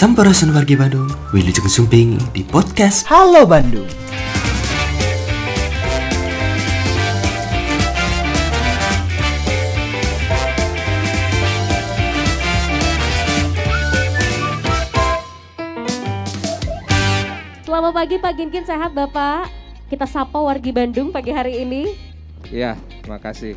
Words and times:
Sampurasun 0.00 0.56
wargi 0.56 0.80
Bandung, 0.80 1.12
Wilujeng 1.28 1.68
Sumping 1.68 2.16
di 2.32 2.40
podcast 2.40 3.04
Halo 3.04 3.44
Bandung. 3.44 3.84
Selamat 17.60 17.92
pagi 17.92 18.16
Pak 18.16 18.32
Ginkin, 18.40 18.64
sehat 18.64 18.96
Bapak? 18.96 19.52
Kita 19.92 20.08
sapa 20.08 20.40
wargi 20.40 20.72
Bandung 20.72 21.12
pagi 21.12 21.28
hari 21.36 21.60
ini. 21.60 21.92
Iya, 22.48 22.80
makasih. 23.04 23.52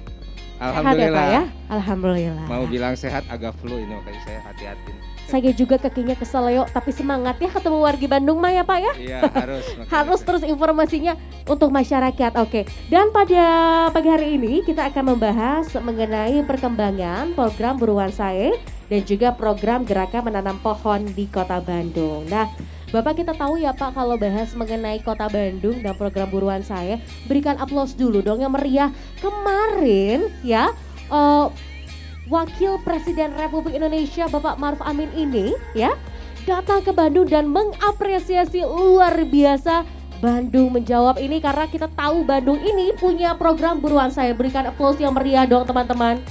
Sehat 0.59 0.59
ya 0.59 0.59
Alhamdulillah. 0.59 1.23
Pak 1.23 1.27
ya? 1.31 1.43
Alhamdulillah. 1.71 2.45
Mau 2.51 2.67
bilang 2.67 2.99
sehat 2.99 3.23
agak 3.31 3.55
flu 3.63 3.79
ini 3.79 3.95
makanya 3.95 4.19
saya 4.27 4.39
hati-hati. 4.43 5.12
Saya 5.23 5.49
juga 5.55 5.79
kakinya 5.79 6.13
keseleo, 6.13 6.67
tapi 6.69 6.91
semangat 6.91 7.39
ya 7.39 7.49
ketemu 7.49 7.79
wargi 7.81 8.07
Bandung 8.11 8.37
mah 8.43 8.51
ya 8.53 8.63
Pak 8.67 8.79
ya? 8.79 8.93
Iya, 8.99 9.19
harus. 9.41 9.65
Harus 9.89 10.19
terus 10.21 10.43
informasinya 10.45 11.17
untuk 11.47 11.71
masyarakat. 11.73 12.31
Oke. 12.43 12.67
Dan 12.91 13.09
pada 13.09 13.43
pagi 13.89 14.11
hari 14.11 14.35
ini 14.37 14.61
kita 14.61 14.91
akan 14.91 15.15
membahas 15.15 15.71
mengenai 15.79 16.43
perkembangan 16.43 17.33
program 17.33 17.79
Buruan 17.79 18.11
Saya 18.11 18.53
dan 18.91 19.01
juga 19.07 19.33
program 19.33 19.87
Gerakan 19.87 20.29
Menanam 20.29 20.59
Pohon 20.61 21.07
di 21.15 21.25
Kota 21.31 21.63
Bandung. 21.63 22.27
Nah, 22.29 22.51
Bapak 22.93 23.25
kita 23.25 23.33
tahu 23.33 23.57
ya 23.57 23.73
Pak 23.73 23.97
kalau 23.97 24.21
bahas 24.21 24.53
mengenai 24.53 25.01
Kota 25.01 25.25
Bandung 25.25 25.81
dan 25.81 25.97
program 25.97 26.29
Buruan 26.29 26.61
Saya, 26.61 27.01
berikan 27.25 27.57
aplaus 27.57 27.97
dulu 27.97 28.21
dong 28.21 28.45
yang 28.45 28.53
meriah. 28.53 28.93
Kemarin 29.17 30.29
ya 30.45 30.69
eh, 31.09 31.45
Wakil 32.31 32.79
Presiden 32.87 33.35
Republik 33.35 33.75
Indonesia 33.75 34.31
Bapak 34.31 34.55
Maruf 34.55 34.79
Amin 34.87 35.11
ini 35.11 35.51
ya 35.75 35.91
datang 36.47 36.79
ke 36.79 36.95
Bandung 36.95 37.27
dan 37.27 37.51
mengapresiasi 37.51 38.63
luar 38.63 39.15
biasa 39.27 39.83
Bandung 40.23 40.71
menjawab 40.71 41.19
ini 41.19 41.43
karena 41.43 41.67
kita 41.67 41.91
tahu 41.91 42.23
Bandung 42.23 42.55
ini 42.63 42.95
punya 42.95 43.35
program 43.35 43.83
buruan 43.83 44.07
saya 44.07 44.31
berikan 44.31 44.63
aplaus 44.63 44.95
yang 44.95 45.11
meriah 45.11 45.43
dong 45.43 45.67
teman-teman. 45.67 46.23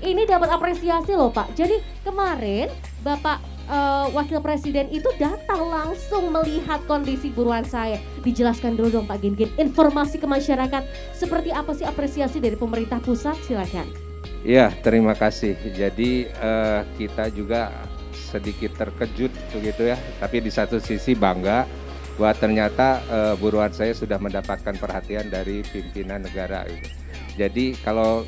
Ini 0.00 0.24
dapat 0.24 0.48
apresiasi 0.48 1.12
loh 1.12 1.28
Pak. 1.28 1.52
Jadi 1.52 1.84
kemarin 2.00 2.72
Bapak 3.04 3.44
eh, 3.68 4.06
Wakil 4.16 4.40
Presiden 4.40 4.88
itu 4.88 5.12
datang 5.20 5.68
langsung 5.68 6.32
melihat 6.32 6.80
kondisi 6.88 7.28
buruan 7.28 7.60
saya. 7.68 8.00
Dijelaskan 8.24 8.80
dulu 8.80 8.88
dong 8.88 9.04
Pak 9.04 9.20
Gingin 9.20 9.52
informasi 9.60 10.16
ke 10.16 10.24
masyarakat 10.24 10.88
seperti 11.12 11.52
apa 11.52 11.76
sih 11.76 11.84
apresiasi 11.84 12.40
dari 12.40 12.56
pemerintah 12.56 13.04
pusat 13.04 13.36
silakan. 13.44 14.09
Iya, 14.40 14.72
terima 14.80 15.12
kasih. 15.12 15.52
Jadi 15.76 16.24
eh, 16.24 16.80
kita 16.96 17.28
juga 17.28 17.68
sedikit 18.12 18.72
terkejut 18.78 19.32
begitu 19.52 19.92
ya, 19.92 19.98
tapi 20.16 20.40
di 20.40 20.48
satu 20.48 20.80
sisi 20.80 21.12
bangga 21.12 21.68
bahwa 22.16 22.32
ternyata 22.36 23.04
eh, 23.04 23.34
buruan 23.36 23.72
saya 23.72 23.92
sudah 23.92 24.16
mendapatkan 24.16 24.76
perhatian 24.80 25.28
dari 25.28 25.60
pimpinan 25.68 26.24
negara 26.24 26.64
gitu. 26.72 26.88
Jadi 27.36 27.76
kalau 27.84 28.24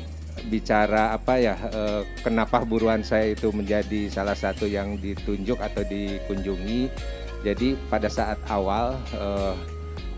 bicara 0.49 1.17
apa 1.17 1.41
ya 1.41 1.57
eh, 1.57 2.01
kenapa 2.21 2.61
buruan 2.61 3.01
saya 3.01 3.33
itu 3.33 3.49
menjadi 3.49 4.09
salah 4.09 4.37
satu 4.37 4.69
yang 4.69 5.01
ditunjuk 5.01 5.57
atau 5.57 5.81
dikunjungi. 5.81 6.93
Jadi 7.41 7.75
pada 7.89 8.05
saat 8.05 8.37
awal 8.53 9.01
eh, 9.17 9.53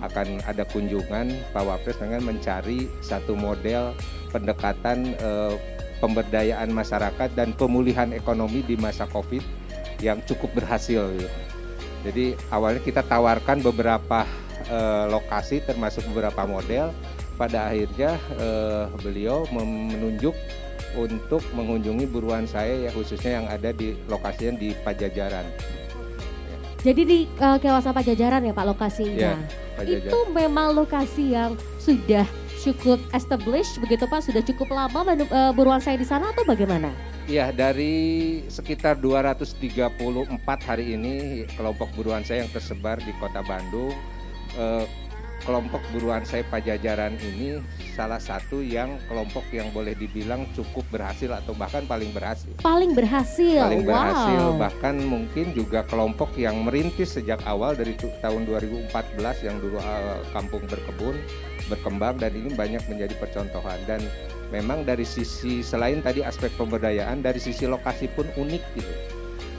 akan 0.04 0.44
ada 0.44 0.68
kunjungan 0.68 1.32
Pak 1.56 1.64
Wapres 1.64 1.98
dengan 2.04 2.20
mencari 2.28 2.92
satu 3.00 3.32
model 3.32 3.96
pendekatan 4.36 5.16
eh, 5.16 5.56
pemberdayaan 6.00 6.70
masyarakat 6.72 7.32
dan 7.34 7.56
pemulihan 7.56 8.12
ekonomi 8.12 8.62
di 8.62 8.76
masa 8.76 9.08
Covid 9.08 9.42
yang 10.04 10.20
cukup 10.28 10.52
berhasil. 10.64 11.08
gitu. 11.16 11.30
Jadi 12.06 12.26
awalnya 12.54 12.82
kita 12.86 13.02
tawarkan 13.02 13.66
beberapa 13.66 14.28
eh, 14.70 15.06
lokasi 15.10 15.66
termasuk 15.66 16.06
beberapa 16.14 16.46
model. 16.46 16.94
Pada 17.36 17.68
akhirnya 17.68 18.16
eh, 18.40 18.86
beliau 19.04 19.44
menunjuk 19.52 20.36
untuk 20.96 21.44
mengunjungi 21.52 22.08
buruan 22.08 22.48
saya 22.48 22.88
ya 22.88 22.90
khususnya 22.96 23.44
yang 23.44 23.48
ada 23.52 23.76
di 23.76 24.00
lokasinya 24.08 24.56
di 24.56 24.72
Pajajaran. 24.72 25.44
Jadi 26.86 27.02
di 27.02 27.20
eh, 27.26 27.58
kawasan 27.60 27.92
Pajajaran 27.92 28.46
ya 28.46 28.54
Pak 28.54 28.66
lokasinya. 28.70 29.34
Ya, 29.34 29.36
Pajajaran. 29.76 30.12
Itu 30.14 30.20
memang 30.32 30.68
lokasi 30.78 31.34
yang 31.34 31.58
sudah 31.82 32.24
cukup 32.66 32.98
established 33.14 33.78
begitu 33.78 34.10
Pak, 34.10 34.26
sudah 34.26 34.42
cukup 34.42 34.74
lama 34.74 35.06
Bandung- 35.06 35.30
eh, 35.30 35.52
buruan 35.54 35.78
saya 35.78 36.02
di 36.02 36.08
sana 36.08 36.34
atau 36.34 36.42
bagaimana? 36.42 36.90
Iya, 37.30 37.54
dari 37.54 38.42
sekitar 38.50 38.98
234 39.02 40.62
hari 40.66 40.98
ini 40.98 41.46
kelompok 41.54 41.94
buruan 41.94 42.26
saya 42.26 42.46
yang 42.46 42.52
tersebar 42.54 42.98
di 43.02 43.14
Kota 43.22 43.46
Bandung. 43.46 43.94
eh, 44.56 44.88
kelompok 45.46 45.80
buruan 45.94 46.26
saya 46.26 46.44
Pajajaran 46.50 47.16
ini 47.22 47.62
salah 47.94 48.20
satu 48.20 48.60
yang 48.60 48.98
kelompok 49.08 49.46
yang 49.54 49.70
boleh 49.72 49.96
dibilang 49.96 50.50
cukup 50.58 50.84
berhasil 50.92 51.32
atau 51.32 51.56
bahkan 51.56 51.86
paling 51.86 52.12
berhasil. 52.12 52.52
Paling 52.60 52.92
berhasil. 52.98 53.62
Paling 53.62 53.86
berhasil 53.86 54.42
wow. 54.52 54.60
bahkan 54.60 54.96
mungkin 55.00 55.56
juga 55.56 55.86
kelompok 55.88 56.36
yang 56.36 56.66
merintis 56.66 57.16
sejak 57.16 57.40
awal 57.48 57.78
dari 57.78 57.96
tahun 57.96 58.50
2014 58.50 58.92
yang 59.46 59.56
dulu 59.62 59.78
eh, 59.80 60.20
kampung 60.34 60.66
berkebun 60.68 61.16
berkembang 61.66 62.22
dan 62.22 62.34
ini 62.34 62.54
banyak 62.54 62.84
menjadi 62.86 63.18
percontohan 63.18 63.80
dan 63.90 64.02
memang 64.54 64.86
dari 64.86 65.06
sisi 65.06 65.66
selain 65.66 66.02
tadi 66.06 66.22
aspek 66.22 66.54
pemberdayaan 66.54 67.26
dari 67.26 67.42
sisi 67.42 67.66
lokasi 67.66 68.10
pun 68.14 68.30
unik 68.38 68.64
gitu. 68.78 68.94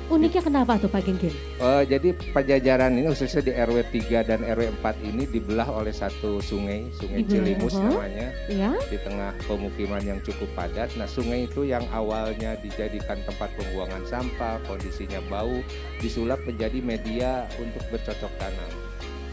Uniknya 0.06 0.38
kenapa 0.38 0.78
tuh 0.78 0.86
Pak 0.86 1.02
Gengkin? 1.02 1.34
Eh, 1.58 1.82
jadi 1.90 2.14
Pajajaran 2.30 2.94
ini 2.94 3.10
khususnya 3.10 3.42
di 3.42 3.52
RW 3.52 3.78
3 3.90 4.22
dan 4.22 4.40
RW 4.46 4.70
4 4.78 5.02
ini 5.02 5.26
dibelah 5.26 5.66
oleh 5.66 5.90
satu 5.90 6.38
sungai, 6.38 6.86
Sungai 6.94 7.26
Dibelah, 7.26 7.34
Cilimus 7.34 7.74
huh? 7.74 7.82
namanya 7.90 8.28
Ya, 8.46 8.70
di 8.86 8.98
tengah 9.02 9.34
pemukiman 9.50 10.02
yang 10.06 10.22
cukup 10.22 10.46
padat. 10.54 10.94
Nah, 10.94 11.10
sungai 11.10 11.50
itu 11.50 11.66
yang 11.66 11.82
awalnya 11.90 12.54
dijadikan 12.62 13.18
tempat 13.26 13.50
pembuangan 13.58 14.06
sampah, 14.06 14.62
kondisinya 14.70 15.18
bau, 15.26 15.58
disulap 15.98 16.38
menjadi 16.46 16.78
media 16.78 17.50
untuk 17.58 17.82
bercocok 17.90 18.30
tanam. 18.38 18.85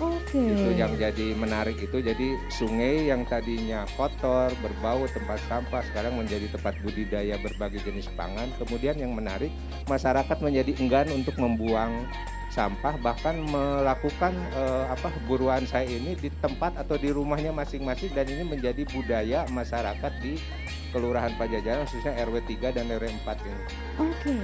Oke. 0.04 0.40
Itu 0.40 0.70
yang 0.76 0.94
jadi 1.00 1.38
menarik 1.38 1.78
itu 1.80 2.04
jadi 2.04 2.28
sungai 2.52 3.08
yang 3.08 3.24
tadinya 3.24 3.88
kotor, 3.96 4.52
berbau, 4.60 5.08
tempat 5.12 5.40
sampah 5.48 5.82
sekarang 5.92 6.20
menjadi 6.20 6.52
tempat 6.52 6.76
budidaya 6.84 7.40
berbagai 7.40 7.80
jenis 7.86 8.12
pangan. 8.18 8.52
Kemudian 8.60 9.00
yang 9.00 9.16
menarik 9.16 9.50
masyarakat 9.88 10.38
menjadi 10.44 10.72
enggan 10.80 11.08
untuk 11.14 11.36
membuang 11.40 12.04
sampah 12.54 12.94
bahkan 13.02 13.34
melakukan 13.50 14.38
eh, 14.54 14.86
apa 14.94 15.10
buruan 15.26 15.66
saya 15.66 15.90
ini 15.90 16.14
di 16.14 16.30
tempat 16.38 16.78
atau 16.78 17.02
di 17.02 17.10
rumahnya 17.10 17.50
masing-masing 17.50 18.14
dan 18.14 18.30
ini 18.30 18.46
menjadi 18.46 18.86
budaya 18.94 19.50
masyarakat 19.50 20.14
di 20.22 20.38
Kelurahan 20.94 21.34
Pajajaran 21.42 21.90
khususnya 21.90 22.14
RW 22.22 22.46
3 22.46 22.78
dan 22.78 22.86
RW 22.86 23.10
4 23.26 23.50
ini. 23.50 23.64
Oke. 23.98 24.38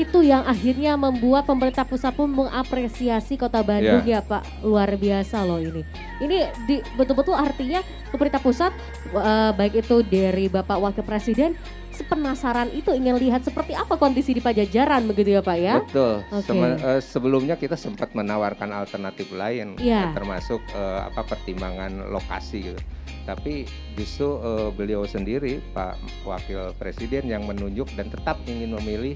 Itu 0.00 0.24
yang 0.24 0.48
akhirnya 0.48 0.96
membuat 0.96 1.44
pemerintah 1.44 1.84
pusat 1.84 2.16
pun 2.16 2.32
mengapresiasi 2.32 3.36
Kota 3.36 3.60
Bandung 3.60 4.00
ya 4.08 4.24
Pak. 4.24 4.64
Luar 4.64 4.96
biasa 4.96 5.44
loh 5.44 5.60
ini. 5.60 5.84
Ini 6.24 6.48
betul-betul 6.96 7.36
artinya 7.36 7.84
pemerintah 8.08 8.40
pusat 8.40 8.72
eh, 9.12 9.52
baik 9.52 9.84
itu 9.84 10.00
dari 10.00 10.48
Bapak 10.48 10.80
Wakil 10.80 11.04
Presiden 11.04 11.52
sepenasaran 12.00 12.72
itu 12.72 12.90
ingin 12.90 13.14
lihat 13.14 13.44
seperti 13.44 13.76
apa 13.76 13.94
kondisi 13.94 14.32
di 14.32 14.40
Pajajaran 14.40 15.04
begitu 15.04 15.36
ya 15.36 15.42
Pak 15.42 15.56
ya. 15.56 15.74
Betul. 15.78 16.24
Oke. 16.26 16.42
Seme- 16.42 16.80
eh, 16.80 17.00
sebelumnya 17.00 17.54
kita 17.54 17.76
sempat 17.76 18.10
menawarkan 18.12 18.72
alternatif 18.72 19.28
lain, 19.30 19.76
Iya. 19.76 20.08
eh, 20.10 20.16
termasuk 20.16 20.64
eh, 20.66 21.00
apa 21.04 21.20
pertimbangan 21.22 22.08
lokasi 22.08 22.72
gitu. 22.72 22.80
Tapi 23.22 23.68
justru 23.94 24.40
eh, 24.40 24.68
beliau 24.72 25.04
sendiri 25.04 25.60
Pak 25.70 25.94
Wakil 26.24 26.72
Presiden 26.74 27.28
yang 27.28 27.44
menunjuk 27.44 27.92
dan 27.94 28.08
tetap 28.08 28.40
ingin 28.44 28.72
memilih 28.74 29.14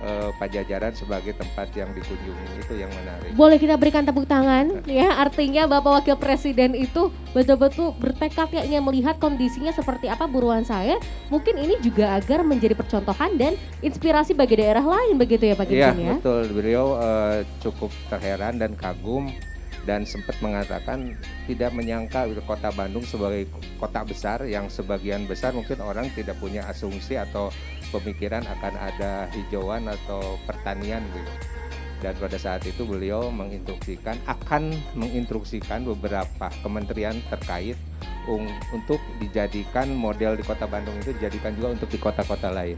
eh, 0.00 0.30
Pajajaran 0.34 0.92
sebagai 0.92 1.36
tempat 1.36 1.70
yang 1.72 1.92
dikunjungi. 1.92 2.46
Itu 2.58 2.74
yang 2.74 2.90
menarik. 2.90 3.30
Boleh 3.34 3.58
kita 3.58 3.78
berikan 3.78 4.02
tepuk 4.02 4.26
tangan? 4.26 4.82
Ya 4.84 5.14
artinya 5.14 5.68
Bapak 5.68 6.02
Wakil 6.02 6.16
Presiden 6.18 6.74
itu 6.74 7.12
betul-betul 7.30 7.94
bertekad 7.98 8.50
ya 8.50 8.62
ingin 8.64 8.82
melihat 8.82 9.18
kondisinya 9.18 9.70
seperti 9.70 10.10
apa 10.10 10.26
buruan 10.26 10.62
saya. 10.62 10.98
Mungkin 11.30 11.54
ini 11.58 11.78
juga 11.78 12.18
agar 12.18 12.42
menjadi 12.42 12.74
percontohan 12.74 13.38
dan 13.38 13.54
inspirasi 13.80 14.34
bagi 14.34 14.58
daerah 14.58 14.82
lain 14.82 15.14
begitu 15.14 15.46
ya 15.46 15.54
Pak 15.54 15.66
Iya 15.68 15.90
Ginting 15.92 15.98
ya? 16.02 16.14
betul. 16.18 16.44
Beliau 16.50 16.86
eh, 16.98 17.38
cukup 17.60 17.90
terheran 18.08 18.58
dan 18.58 18.74
kagum 18.74 19.30
dan 19.84 20.08
sempat 20.08 20.36
mengatakan 20.40 21.16
tidak 21.44 21.72
menyangka 21.76 22.24
kota 22.48 22.72
Bandung 22.72 23.04
sebagai 23.04 23.48
kota 23.76 24.04
besar 24.04 24.44
yang 24.48 24.72
sebagian 24.72 25.28
besar 25.28 25.52
mungkin 25.52 25.80
orang 25.84 26.08
tidak 26.16 26.40
punya 26.40 26.64
asumsi 26.68 27.20
atau 27.20 27.52
pemikiran 27.92 28.42
akan 28.44 28.74
ada 28.80 29.28
hijauan 29.32 29.86
atau 29.88 30.40
pertanian 30.48 31.04
gitu. 31.12 31.32
Dan 32.04 32.12
pada 32.20 32.36
saat 32.36 32.60
itu 32.68 32.84
beliau 32.84 33.32
menginstruksikan 33.32 34.20
akan 34.28 34.76
menginstruksikan 34.92 35.88
beberapa 35.88 36.52
kementerian 36.60 37.16
terkait 37.32 37.80
untuk 38.72 39.00
dijadikan 39.20 39.88
model 39.92 40.36
di 40.36 40.44
kota 40.44 40.64
Bandung 40.68 40.96
itu 41.00 41.12
dijadikan 41.16 41.52
juga 41.56 41.76
untuk 41.76 41.88
di 41.92 41.98
kota-kota 42.00 42.48
lain. 42.52 42.76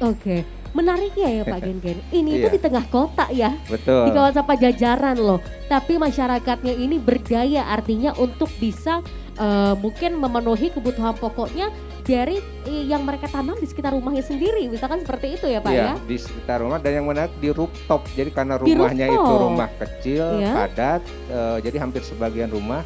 Oke, 0.00 0.42
menariknya 0.70 1.28
ya 1.28 1.42
Pak 1.42 1.58
Gen-Gen. 1.60 1.98
Ini 2.14 2.30
itu 2.36 2.46
Iya. 2.46 2.54
di 2.54 2.60
tengah 2.60 2.84
kota 2.86 3.26
ya, 3.28 3.50
di 3.50 3.72
Betul. 3.72 4.10
kawasan 4.10 4.44
Pajajaran 4.44 5.16
loh. 5.16 5.40
Tapi 5.66 5.96
masyarakatnya 5.96 6.72
ini 6.72 6.96
berdaya 6.96 7.68
artinya 7.68 8.14
untuk 8.14 8.48
bisa 8.56 9.02
eh, 9.34 9.74
mungkin 9.76 10.16
memenuhi 10.16 10.66
kebutuhan 10.68 11.14
pokoknya 11.14 11.70
dari 12.02 12.38
eh, 12.64 12.84
yang 12.84 13.04
mereka 13.04 13.28
tanam 13.28 13.54
di 13.54 13.66
sekitar 13.66 13.92
rumahnya 13.92 14.18
sendiri. 14.20 14.66
Misalkan 14.66 14.98
seperti 14.98 15.34
itu 15.34 15.46
ya 15.46 15.58
Pak 15.58 15.70
Iya, 15.70 15.82
ya. 15.84 15.94
di 16.00 16.16
sekitar 16.16 16.58
rumah 16.58 16.78
dan 16.78 16.92
yang 16.96 17.06
menarik 17.06 17.30
di 17.36 17.50
rooftop. 17.50 18.02
Jadi 18.12 18.30
karena 18.30 18.56
Di 18.56 18.72
rumahnya 18.72 19.06
itu 19.08 19.32
rumah 19.36 19.70
kecil, 19.76 20.24
Iya. 20.38 20.52
padat, 20.56 21.02
eh, 21.28 21.56
jadi 21.62 21.76
hampir 21.78 22.02
sebagian 22.02 22.48
rumah 22.48 22.82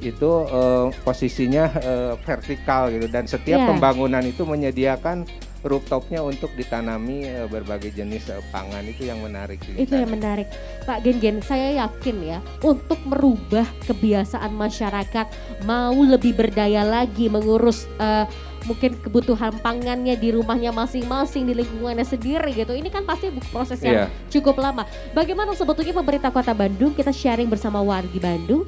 itu 0.00 0.30
eh, 0.44 0.86
posisinya 1.00 1.64
eh, 1.78 2.12
vertikal 2.20 2.88
gitu 2.88 3.06
dan 3.06 3.24
setiap 3.24 3.58
Iya. 3.58 3.68
pembangunan 3.68 4.22
itu 4.22 4.42
menyediakan 4.42 5.28
rooftopnya 5.64 6.20
untuk 6.20 6.52
ditanami 6.54 7.24
eh, 7.24 7.48
berbagai 7.48 7.90
jenis 7.90 8.28
eh, 8.28 8.44
pangan 8.52 8.84
itu 8.84 9.08
yang 9.08 9.18
menarik. 9.24 9.58
Itu 9.74 9.96
yang 9.96 10.12
menarik. 10.12 10.46
Pak 10.84 11.00
Gen-Gen, 11.00 11.40
saya 11.40 11.72
yakin 11.88 12.16
ya 12.20 12.38
untuk 12.60 13.00
merubah 13.08 13.64
kebiasaan 13.88 14.52
masyarakat 14.52 15.26
mau 15.64 15.96
lebih 15.96 16.36
berdaya 16.36 16.84
lagi 16.84 17.32
mengurus 17.32 17.88
eh, 17.96 18.28
mungkin 18.64 18.96
kebutuhan 18.96 19.60
pangannya 19.60 20.16
di 20.16 20.32
rumahnya 20.32 20.72
masing-masing 20.72 21.44
di 21.44 21.52
lingkungannya 21.52 22.04
sendiri 22.04 22.52
gitu. 22.56 22.72
Ini 22.72 22.88
kan 22.88 23.04
pasti 23.04 23.28
proses 23.52 23.80
yang 23.84 24.04
Iya. 24.04 24.06
cukup 24.32 24.56
lama. 24.56 24.88
Bagaimana 25.12 25.52
sebetulnya 25.52 25.92
pemerintah 25.92 26.32
Kota 26.32 26.56
Bandung 26.56 26.96
kita 26.96 27.12
sharing 27.12 27.48
bersama 27.48 27.84
wargi 27.84 28.16
Bandung 28.16 28.64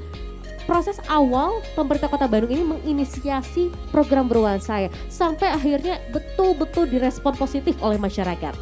proses 0.67 0.99
awal 1.07 1.63
pemerintah 1.79 2.11
Kota 2.11 2.27
Bandung 2.27 2.53
ini 2.53 2.65
menginisiasi 2.67 3.71
program 3.95 4.27
beruang 4.27 4.59
saya 4.59 4.91
sampai 5.07 5.55
akhirnya 5.55 6.03
betul-betul 6.11 6.91
direspon 6.91 7.33
positif 7.39 7.79
oleh 7.81 7.97
masyarakat. 7.97 8.53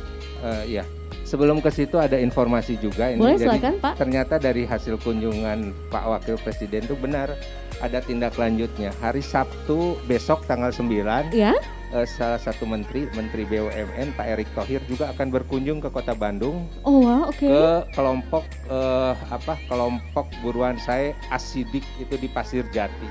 Eh, 0.45 0.79
iya. 0.79 0.85
Sebelum 1.25 1.65
ke 1.65 1.73
situ 1.73 1.97
ada 1.97 2.21
informasi 2.21 2.77
juga 2.77 3.09
ini. 3.09 3.19
Boleh 3.19 3.41
Jadi 3.41 3.49
silakan 3.49 3.75
Pak. 3.81 3.95
ternyata 3.97 4.37
dari 4.37 4.69
hasil 4.69 5.01
kunjungan 5.01 5.73
Pak 5.89 6.05
Wakil 6.05 6.37
Presiden 6.45 6.85
itu 6.85 6.95
benar 6.95 7.33
ada 7.81 7.99
tindak 8.05 8.37
lanjutnya. 8.37 8.93
Hari 9.01 9.25
Sabtu 9.25 9.97
besok 10.05 10.45
tanggal 10.45 10.71
9 10.71 11.33
Ya. 11.33 11.57
Eh, 11.93 12.07
salah 12.09 12.41
satu 12.41 12.65
menteri, 12.65 13.05
Menteri 13.13 13.45
BUMN 13.45 14.17
Pak 14.17 14.27
Erick 14.27 14.49
Thohir 14.57 14.81
juga 14.89 15.13
akan 15.13 15.29
berkunjung 15.29 15.85
ke 15.85 15.93
Kota 15.93 16.17
Bandung 16.17 16.65
Oh 16.87 17.05
wow, 17.05 17.29
oke. 17.29 17.45
ke 17.45 17.65
kelompok 17.93 18.45
eh, 18.71 19.15
apa? 19.29 19.61
kelompok 19.69 20.27
buruan 20.41 20.81
saya 20.81 21.13
asidik 21.29 21.85
itu 22.01 22.15
di 22.17 22.29
Pasir 22.31 22.65
Jati. 22.73 23.09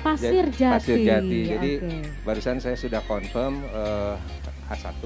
Pasir 0.00 0.46
Jati. 0.54 0.72
Pasir 0.78 0.98
Jati. 1.02 1.40
Jadi, 1.50 1.72
Oke. 1.82 1.98
Barusan 2.22 2.62
saya 2.62 2.78
sudah 2.78 3.02
confirm 3.10 3.58
eh, 3.74 4.14
H1 4.70 5.02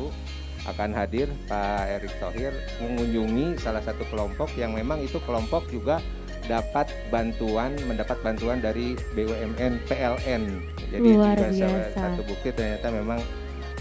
akan 0.69 0.93
hadir 0.93 1.33
Pak 1.49 1.89
Erick 1.89 2.13
Thohir 2.21 2.53
mengunjungi 2.85 3.57
salah 3.57 3.81
satu 3.81 4.05
kelompok 4.13 4.53
yang 4.61 4.77
memang 4.77 5.01
itu 5.01 5.17
kelompok 5.25 5.65
juga 5.73 6.05
dapat 6.51 6.91
bantuan 7.15 7.79
mendapat 7.87 8.19
bantuan 8.27 8.59
dari 8.59 8.99
BUMN 9.15 9.79
PLN. 9.87 10.43
Jadi 10.91 11.09
Luar 11.15 11.39
biasa. 11.39 11.95
satu 11.95 12.27
bukti 12.27 12.51
ternyata 12.51 12.91
memang 12.91 13.23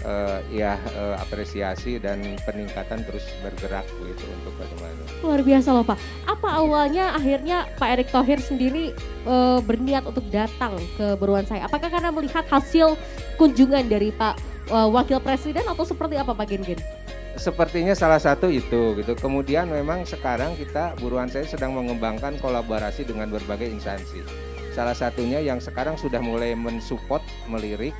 eh, 0.06 0.38
ya 0.54 0.78
eh, 0.78 1.16
apresiasi 1.18 1.98
dan 1.98 2.22
peningkatan 2.46 3.02
terus 3.02 3.26
bergerak 3.42 3.82
gitu 4.06 4.24
untuk 4.30 4.54
bagaimana. 4.54 5.02
Luar 5.26 5.42
biasa 5.42 5.68
loh 5.74 5.82
Pak. 5.82 5.98
Apa 6.30 6.48
awalnya 6.62 7.10
akhirnya 7.18 7.66
Pak 7.74 7.88
Erick 7.98 8.08
Thohir 8.14 8.38
sendiri 8.38 8.94
eh, 9.26 9.58
berniat 9.66 10.06
untuk 10.06 10.22
datang 10.30 10.78
ke 10.94 11.18
Beruan 11.18 11.42
saya? 11.42 11.66
Apakah 11.66 11.90
karena 11.90 12.14
melihat 12.14 12.46
hasil 12.46 12.94
kunjungan 13.34 13.90
dari 13.90 14.14
Pak 14.14 14.38
eh, 14.70 14.88
Wakil 14.94 15.18
Presiden 15.18 15.66
atau 15.66 15.82
seperti 15.82 16.14
apa 16.14 16.30
Pak 16.38 16.46
Gen-Gen? 16.46 16.78
Sepertinya 17.38 17.94
salah 17.94 18.18
satu 18.18 18.50
itu 18.50 18.98
gitu. 18.98 19.12
Kemudian 19.14 19.70
memang 19.70 20.02
sekarang 20.02 20.58
kita 20.58 20.98
buruan 20.98 21.30
saya 21.30 21.46
sedang 21.46 21.78
mengembangkan 21.78 22.34
kolaborasi 22.42 23.06
dengan 23.06 23.30
berbagai 23.30 23.70
instansi. 23.70 24.26
Salah 24.74 24.94
satunya 24.94 25.42
yang 25.42 25.58
sekarang 25.62 25.98
sudah 25.98 26.22
mulai 26.22 26.54
mensupport 26.54 27.22
melirik 27.46 27.94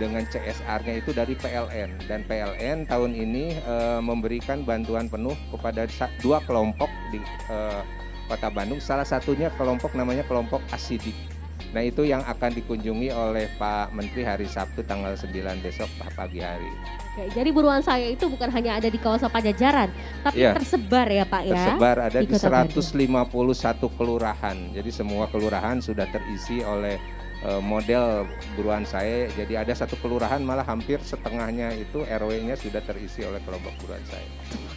dengan 0.00 0.24
CSR-nya 0.24 1.04
itu 1.04 1.12
dari 1.12 1.36
PLN 1.36 2.08
dan 2.08 2.24
PLN 2.24 2.88
tahun 2.88 3.12
ini 3.12 3.60
eh, 3.60 4.00
memberikan 4.00 4.64
bantuan 4.64 5.06
penuh 5.06 5.36
kepada 5.52 5.84
dua 6.24 6.40
kelompok 6.44 6.88
di 7.12 7.20
eh, 7.52 7.82
Kota 8.26 8.48
Bandung. 8.48 8.80
Salah 8.80 9.04
satunya 9.04 9.52
kelompok 9.54 9.92
namanya 9.92 10.24
kelompok 10.24 10.64
Asidik. 10.72 11.31
Nah 11.72 11.80
itu 11.80 12.04
yang 12.04 12.20
akan 12.24 12.52
dikunjungi 12.52 13.08
oleh 13.08 13.48
Pak 13.56 13.96
Menteri 13.96 14.28
hari 14.28 14.44
Sabtu 14.44 14.84
tanggal 14.84 15.16
9 15.16 15.32
besok 15.64 15.88
pagi 16.12 16.44
hari. 16.44 16.68
Oke, 17.12 17.28
jadi 17.32 17.48
Beruan 17.52 17.80
saya 17.84 18.08
itu 18.08 18.24
bukan 18.28 18.48
hanya 18.52 18.80
ada 18.80 18.88
di 18.88 18.96
kawasan 18.96 19.28
Pajajaran, 19.28 19.92
tapi 20.24 20.44
Iya. 20.44 20.52
tersebar 20.56 21.08
ya 21.08 21.24
Pak 21.28 21.42
ya. 21.44 21.52
tersebar 21.52 21.96
ada 22.08 22.18
di 22.20 22.28
di, 22.28 22.32
Kota 22.32 22.48
Bandung. 22.48 22.84
151 22.84 23.88
kelurahan. 23.96 24.56
Jadi 24.72 24.90
semua 24.92 25.28
kelurahan 25.28 25.80
sudah 25.80 26.08
terisi 26.08 26.64
oleh 26.64 26.96
eh, 26.96 27.21
model 27.58 28.22
buruan 28.52 28.82
saya. 28.82 29.26
Jadi 29.32 29.54
ada 29.54 29.72
satu 29.72 29.96
kelurahan 29.96 30.38
malah 30.38 30.62
hampir 30.62 30.98
setengahnya 30.98 31.74
itu 31.74 32.02
RW-nya 32.02 32.54
sudah 32.54 32.78
terisi 32.80 33.22
oleh 33.22 33.42
kelompok 33.42 33.74
buruan 33.78 34.02
saya. 34.04 34.26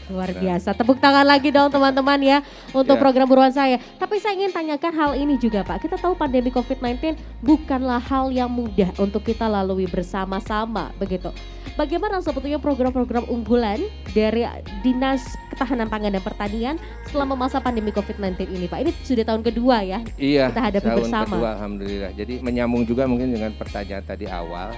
Luar 0.05 0.29
Nah. 0.29 0.37
biasa. 0.39 0.73
Tepuk 0.73 0.97
tangan 0.97 1.25
lagi 1.25 1.49
dong 1.49 1.65
teman-teman 1.67 2.19
ya 2.19 2.37
untuk 2.71 2.93
Ya. 2.93 3.01
program 3.01 3.25
buruan 3.25 3.49
saya. 3.49 3.77
Tapi 3.95 4.17
saya 4.17 4.33
ingin 4.35 4.49
tanyakan 4.49 4.93
hal 4.93 5.11
ini 5.13 5.33
juga 5.35 5.61
Pak. 5.61 5.81
Kita 5.81 5.97
tahu 5.97 6.13
pandemi 6.13 6.49
COVID-19 6.49 7.13
bukanlah 7.39 7.97
hal 7.99 8.29
yang 8.29 8.49
mudah 8.49 8.93
untuk 8.97 9.21
kita 9.21 9.45
lalui 9.45 9.85
bersama-sama 9.85 10.93
begitu. 10.95 11.33
Bagaimana 11.75 12.23
sebetulnya 12.23 12.55
program-program 12.55 13.27
unggulan 13.27 13.83
dari 14.13 14.47
Dinas 14.79 15.25
Ketahanan 15.51 15.91
Pangan 15.91 16.07
dan 16.09 16.23
Pertanian 16.23 16.75
selama 17.05 17.35
masa 17.35 17.59
pandemi 17.59 17.91
COVID-19 17.91 18.47
ini 18.47 18.65
Pak? 18.65 18.79
Ini 18.79 18.91
sudah 19.03 19.25
tahun 19.25 19.43
kedua 19.43 19.83
ya. 19.83 19.99
Iya, 20.15 20.53
Kita 20.53 20.61
hadapi 20.61 20.87
tahun 20.87 20.99
bersama. 21.03 21.35
kedua 21.35 21.49
alhamdulillah. 21.51 22.11
Jadi 22.13 22.33
menyambung 22.55 22.87
juga 22.87 23.03
mungkin 23.03 23.35
dengan 23.35 23.51
pertanyaan 23.59 24.07
tadi 24.07 24.31
awal. 24.31 24.71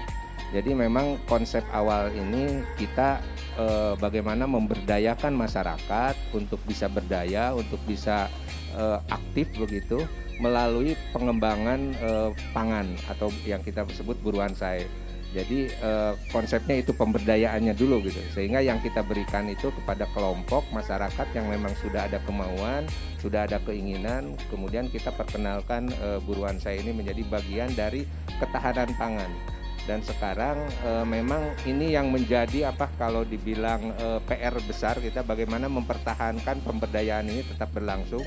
Jadi 0.49 0.73
memang 0.73 1.21
konsep 1.29 1.61
awal 1.69 2.09
ini 2.09 2.65
kita 2.73 3.21
eh, 3.53 3.93
bagaimana 4.01 4.49
memberdayakan 4.49 5.37
masyarakat 5.37 6.17
untuk 6.33 6.57
bisa 6.65 6.89
berdaya, 6.89 7.53
untuk 7.53 7.77
bisa 7.85 8.33
eh, 8.73 8.97
aktif 9.13 9.53
begitu 9.61 10.01
melalui 10.41 10.97
pengembangan 11.13 11.93
eh, 12.01 12.29
pangan 12.49 12.89
atau 13.13 13.29
yang 13.45 13.61
kita 13.61 13.85
sebut 13.93 14.17
buruan 14.25 14.57
saya. 14.57 14.89
Jadi 15.37 15.69
eh, 15.69 16.13
konsepnya 16.33 16.81
itu 16.81 16.97
pemberdayaannya 16.97 17.77
dulu 17.77 18.01
gitu. 18.09 18.17
Sehingga 18.33 18.65
yang 18.65 18.81
kita 18.81 19.05
berikan 19.05 19.45
itu 19.45 19.69
kepada 19.69 20.09
kelompok 20.17 20.65
masyarakat 20.73 21.27
yang 21.37 21.45
memang 21.45 21.77
sudah 21.77 22.09
ada 22.09 22.17
kemauan, 22.25 22.89
sudah 23.21 23.45
ada 23.45 23.61
keinginan, 23.61 24.33
kemudian 24.49 24.89
kita 24.89 25.13
perkenalkan 25.13 25.93
eh, 25.93 26.17
buruan 26.25 26.57
saya 26.57 26.81
ini 26.81 26.89
menjadi 26.89 27.21
bagian 27.29 27.69
dari 27.77 28.09
ketahanan 28.41 28.89
pangan. 28.97 29.56
Dan 29.87 30.03
sekarang 30.03 30.67
eh, 30.83 31.05
memang 31.07 31.55
ini 31.63 31.95
yang 31.95 32.11
menjadi 32.11 32.75
apa 32.75 32.91
kalau 32.99 33.23
dibilang 33.23 33.95
eh, 33.95 34.19
PR 34.27 34.59
besar 34.67 34.99
kita 34.99 35.23
bagaimana 35.23 35.71
mempertahankan 35.71 36.59
pemberdayaan 36.61 37.31
ini 37.31 37.47
tetap 37.47 37.71
berlangsung. 37.71 38.21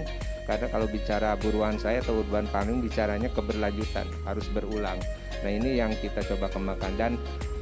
Karena 0.49 0.67
kalau 0.73 0.89
bicara 0.89 1.37
buruan 1.37 1.77
saya 1.77 2.01
atau 2.01 2.19
urban 2.25 2.49
farming 2.49 2.81
bicaranya 2.81 3.29
keberlanjutan, 3.31 4.09
harus 4.25 4.49
berulang. 4.51 4.99
Nah, 5.45 5.51
ini 5.53 5.79
yang 5.79 5.95
kita 6.01 6.27
coba 6.27 6.51
kembangkan 6.51 6.93
dan 6.99 7.13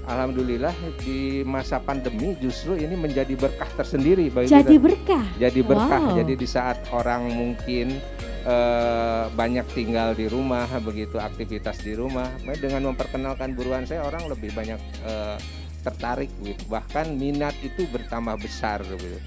alhamdulillah 0.08 0.72
di 1.04 1.44
masa 1.44 1.78
pandemi 1.78 2.32
justru 2.40 2.74
ini 2.80 2.96
menjadi 2.96 3.36
berkah 3.36 3.68
tersendiri 3.76 4.32
bagi 4.32 4.48
kita 4.48 4.64
Jadi 4.64 4.76
berkah. 4.80 5.26
jadi 5.36 5.60
berkah. 5.60 6.02
Wow. 6.02 6.16
Jadi 6.16 6.32
di 6.34 6.48
saat 6.48 6.78
orang 6.90 7.28
mungkin 7.28 8.00
eh, 8.48 9.24
banyak 9.36 9.66
tinggal 9.76 10.16
di 10.16 10.24
rumah, 10.24 10.64
begitu 10.80 11.20
aktivitas 11.20 11.84
di 11.84 11.92
rumah, 11.92 12.32
nah, 12.48 12.56
dengan 12.56 12.88
memperkenalkan 12.92 13.52
buruan 13.52 13.84
saya 13.84 14.08
orang 14.08 14.24
lebih 14.32 14.56
banyak 14.56 14.80
eh, 15.04 15.36
tertarik, 15.84 16.32
gitu. 16.40 16.64
bahkan 16.72 17.12
minat 17.14 17.52
itu 17.60 17.84
bertambah 17.92 18.40
besar, 18.40 18.80
gitu. 18.88 19.20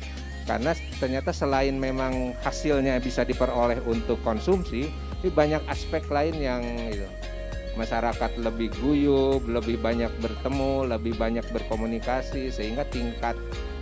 Karena 0.50 0.74
ternyata 0.98 1.30
selain 1.32 1.78
memang 1.78 2.34
hasilnya 2.42 2.98
bisa 2.98 3.22
diperoleh 3.22 3.78
untuk 3.86 4.18
konsumsi, 4.25 4.90
ini 5.22 5.30
banyak 5.30 5.62
aspek 5.70 6.01
lain 6.10 6.36
yang 6.42 6.66
gitu, 6.90 7.06
masyarakat 7.78 8.42
lebih 8.42 8.74
guyup, 8.82 9.46
lebih 9.48 9.80
banyak 9.80 10.12
bertemu, 10.20 10.92
lebih 10.92 11.13
banyak 11.16 11.46
berkomunikasi 11.54 12.51
sehingga 12.51 12.84
tingkat 12.90 13.38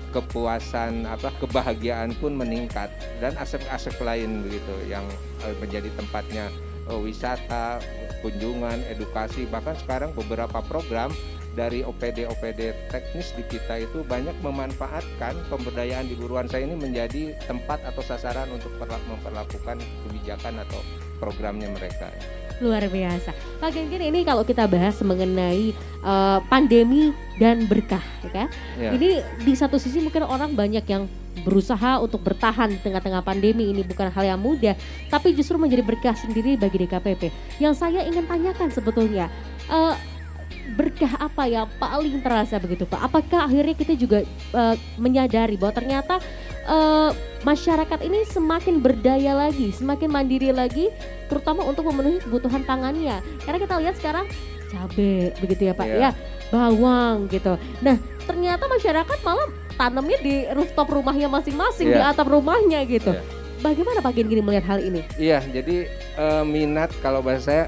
kepuasan 0.10 1.06
apa 1.06 1.30
kebahagiaan 1.38 2.14
pun 2.18 2.34
meningkat 2.34 2.90
dan 3.22 3.34
aspek-aspek 3.38 3.98
lain 4.02 4.42
begitu 4.46 4.74
yang 4.90 5.06
eh, 5.46 5.56
menjadi 5.62 5.90
tempatnya 5.98 6.50
eh, 6.90 7.00
wisata, 7.00 7.80
kunjungan, 8.26 8.84
edukasi 8.90 9.46
bahkan 9.48 9.78
sekarang 9.80 10.12
beberapa 10.18 10.60
program 10.66 11.14
dari 11.58 11.82
OPD-OPD 11.82 12.92
teknis 12.94 13.34
di 13.34 13.44
kita 13.50 13.82
itu 13.82 14.06
banyak 14.06 14.38
memanfaatkan 14.46 15.34
pemberdayaan 15.50 16.08
di 16.08 16.16
buruan 16.16 16.46
saya 16.46 16.70
ini 16.70 16.78
menjadi 16.78 17.36
tempat 17.50 17.82
atau 17.84 18.06
sasaran 18.06 18.48
untuk 18.54 18.70
perla- 18.78 19.02
memperlakukan 19.10 19.82
kebijakan 20.08 20.62
atau 20.62 20.80
programnya 21.18 21.68
mereka. 21.74 22.14
Luar 22.60 22.84
biasa. 22.92 23.32
Pak 23.60 23.72
Genggir 23.72 24.04
ini 24.04 24.28
kalau 24.28 24.44
kita 24.44 24.68
bahas 24.68 25.00
mengenai 25.00 25.72
uh, 26.04 26.44
pandemi 26.48 27.16
dan 27.40 27.64
berkah, 27.68 28.04
ya 28.24 28.32
kan? 28.32 28.48
Ya. 28.76 28.92
Ini 28.96 29.24
di 29.44 29.54
satu 29.56 29.80
sisi 29.80 30.04
mungkin 30.04 30.28
orang 30.28 30.56
banyak 30.56 30.84
yang 30.88 31.08
berusaha 31.44 32.04
untuk 32.04 32.20
bertahan 32.20 32.68
di 32.68 32.80
tengah-tengah 32.84 33.24
pandemi 33.24 33.72
ini 33.72 33.82
bukan 33.88 34.12
hal 34.12 34.36
yang 34.36 34.40
mudah, 34.40 34.76
tapi 35.08 35.32
justru 35.32 35.56
menjadi 35.56 35.84
berkah 35.88 36.16
sendiri 36.16 36.60
bagi 36.60 36.84
DKPP. 36.84 37.32
Yang 37.64 37.74
saya 37.80 38.04
ingin 38.04 38.28
tanyakan 38.28 38.68
sebetulnya, 38.76 39.32
uh, 39.72 39.96
berkah 40.70 41.14
apa 41.18 41.44
yang 41.50 41.68
paling 41.82 42.22
terasa 42.22 42.62
begitu 42.62 42.86
Pak? 42.86 43.02
Apakah 43.02 43.50
akhirnya 43.50 43.76
kita 43.76 43.94
juga 43.98 44.22
uh, 44.54 44.76
menyadari 45.02 45.58
bahwa 45.58 45.74
ternyata 45.76 46.22
uh, 46.70 47.12
masyarakat 47.42 48.00
ini 48.06 48.24
semakin 48.30 48.80
berdaya 48.80 49.34
lagi, 49.34 49.74
semakin 49.74 50.10
mandiri 50.12 50.54
lagi, 50.54 50.94
terutama 51.28 51.66
untuk 51.66 51.90
memenuhi 51.90 52.22
kebutuhan 52.22 52.64
pangannya. 52.64 53.20
Karena 53.44 53.58
kita 53.58 53.76
lihat 53.82 53.96
sekarang 53.98 54.26
cabai 54.70 55.34
begitu 55.42 55.62
ya 55.70 55.74
Pak, 55.74 55.86
Iya. 55.90 55.98
ya 55.98 56.12
bawang 56.54 57.26
gitu. 57.30 57.58
Nah 57.82 57.98
ternyata 58.30 58.70
masyarakat 58.70 59.18
malah 59.26 59.50
tanamnya 59.74 60.18
di 60.22 60.46
rooftop 60.54 60.94
rumahnya 60.94 61.26
masing-masing, 61.26 61.90
Iya. 61.90 61.98
di 61.98 62.02
atap 62.06 62.28
rumahnya 62.30 62.86
gitu. 62.86 63.12
Iya. 63.14 63.24
Bagaimana 63.60 64.00
Pak 64.00 64.16
Gini 64.16 64.40
melihat 64.40 64.72
hal 64.72 64.80
ini? 64.80 65.04
Iya, 65.20 65.44
jadi 65.52 65.92
eh, 66.16 66.44
minat 66.48 66.96
kalau 67.04 67.20
bahasa 67.20 67.44
saya 67.44 67.64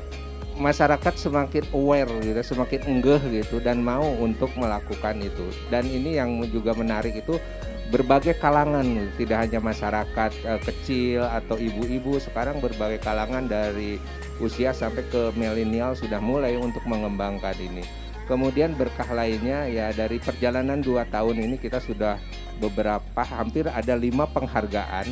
masyarakat 0.62 1.14
semakin 1.18 1.66
aware 1.74 2.14
gitu, 2.22 2.40
semakin 2.54 2.86
enggeh 2.86 3.22
gitu 3.42 3.58
dan 3.58 3.82
mau 3.82 4.06
untuk 4.22 4.54
melakukan 4.54 5.18
itu. 5.18 5.50
Dan 5.74 5.90
ini 5.90 6.22
yang 6.22 6.38
juga 6.54 6.78
menarik 6.78 7.18
itu 7.18 7.42
berbagai 7.90 8.40
kalangan, 8.40 8.86
tidak 9.20 9.38
hanya 9.50 9.60
masyarakat 9.60 10.32
eh, 10.46 10.62
kecil 10.62 11.26
atau 11.26 11.58
ibu-ibu, 11.58 12.22
sekarang 12.22 12.62
berbagai 12.62 13.02
kalangan 13.04 13.50
dari 13.50 14.00
usia 14.40 14.72
sampai 14.72 15.04
ke 15.10 15.34
milenial 15.36 15.98
sudah 15.98 16.22
mulai 16.22 16.56
untuk 16.56 16.86
mengembangkan 16.86 17.58
ini. 17.60 17.84
Kemudian 18.30 18.78
berkah 18.78 19.12
lainnya 19.12 19.68
ya 19.68 19.92
dari 19.92 20.16
perjalanan 20.22 20.80
dua 20.80 21.04
tahun 21.10 21.52
ini 21.52 21.60
kita 21.60 21.84
sudah 21.84 22.16
beberapa 22.64 23.22
hampir 23.28 23.68
ada 23.68 23.98
lima 23.98 24.24
penghargaan 24.30 25.10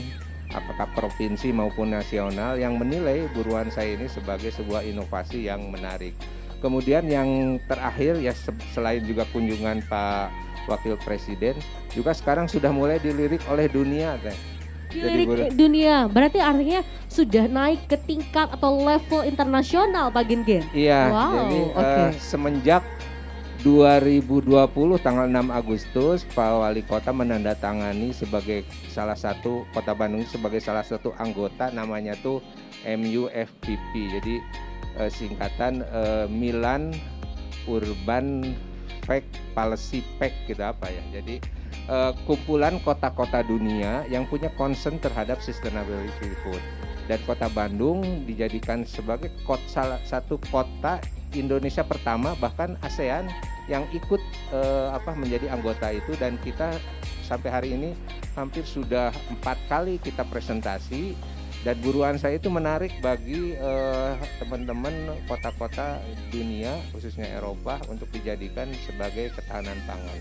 apakah 0.50 0.90
provinsi 0.92 1.50
maupun 1.50 1.94
nasional 1.94 2.58
yang 2.58 2.76
menilai 2.76 3.30
buruan 3.32 3.70
saya 3.70 3.94
ini 3.94 4.10
sebagai 4.10 4.50
sebuah 4.50 4.82
inovasi 4.82 5.46
yang 5.46 5.70
menarik. 5.70 6.18
Kemudian 6.60 7.08
yang 7.08 7.30
terakhir 7.66 8.20
ya 8.20 8.34
se- 8.34 8.52
selain 8.70 9.00
juga 9.02 9.24
kunjungan 9.30 9.80
Pak 9.86 10.28
Wakil 10.68 11.00
Presiden 11.00 11.56
juga 11.90 12.12
sekarang 12.12 12.46
sudah 12.46 12.70
mulai 12.70 13.00
dilirik 13.00 13.42
oleh 13.48 13.66
dunia 13.66 14.20
teh. 14.20 14.36
Jadi 14.90 15.06
Dilirik 15.22 15.28
boleh- 15.30 15.52
dunia, 15.54 15.96
berarti 16.10 16.42
artinya 16.42 16.82
sudah 17.06 17.46
naik 17.46 17.86
ke 17.86 17.94
tingkat 17.96 18.50
atau 18.50 18.74
level 18.76 19.22
internasional 19.22 20.10
Pak 20.10 20.26
Gin 20.26 20.42
Iya, 20.74 21.14
Wow, 21.14 21.30
jadi 21.38 21.60
oke. 21.70 22.02
eh, 22.02 22.12
semenjak 22.18 22.82
2020 23.60 24.40
tanggal 25.04 25.28
6 25.28 25.52
Agustus 25.52 26.24
Pak 26.32 26.64
Wali 26.64 26.80
Kota 26.88 27.12
menandatangani 27.12 28.16
sebagai 28.16 28.64
salah 28.88 29.20
satu 29.20 29.68
Kota 29.76 29.92
Bandung 29.92 30.24
sebagai 30.24 30.64
salah 30.64 30.80
satu 30.80 31.12
anggota 31.20 31.68
namanya 31.76 32.16
tuh 32.24 32.40
MUFPP. 32.88 33.92
Jadi 34.16 34.40
eh, 34.96 35.12
singkatan 35.12 35.84
eh, 35.84 36.26
Milan 36.32 36.96
Urban 37.68 38.56
Fact 39.04 39.28
Policy 39.52 40.08
Pact 40.16 40.48
gitu 40.48 40.64
apa 40.64 40.88
ya. 40.88 41.04
Jadi 41.20 41.44
eh, 41.92 42.12
kumpulan 42.24 42.80
kota-kota 42.80 43.44
dunia 43.44 44.08
yang 44.08 44.24
punya 44.24 44.48
concern 44.56 45.04
terhadap 45.04 45.44
sustainability 45.44 46.32
food 46.48 46.64
dan 47.12 47.20
kota 47.28 47.52
Bandung 47.52 48.24
dijadikan 48.24 48.88
sebagai 48.88 49.36
kot, 49.44 49.60
salah 49.68 50.00
satu 50.08 50.40
kota 50.48 51.04
Indonesia 51.36 51.86
pertama 51.86 52.34
bahkan 52.38 52.74
ASEAN 52.82 53.30
yang 53.70 53.86
ikut 53.94 54.22
eh, 54.50 54.90
apa 54.90 55.14
menjadi 55.14 55.54
anggota 55.54 55.94
itu 55.94 56.18
dan 56.18 56.42
kita 56.42 56.74
sampai 57.22 57.50
hari 57.54 57.70
ini 57.78 57.94
hampir 58.34 58.66
sudah 58.66 59.14
empat 59.30 59.58
kali 59.70 60.02
kita 60.02 60.26
presentasi 60.26 61.14
dan 61.62 61.76
buruan 61.84 62.16
saya 62.16 62.40
itu 62.40 62.50
menarik 62.50 62.90
bagi 63.04 63.54
eh, 63.54 64.14
teman-teman 64.42 65.14
kota-kota 65.30 66.02
dunia 66.34 66.74
khususnya 66.96 67.30
Eropa 67.30 67.78
untuk 67.92 68.10
dijadikan 68.10 68.72
sebagai 68.88 69.30
ketahanan 69.38 69.78
pangan. 69.86 70.20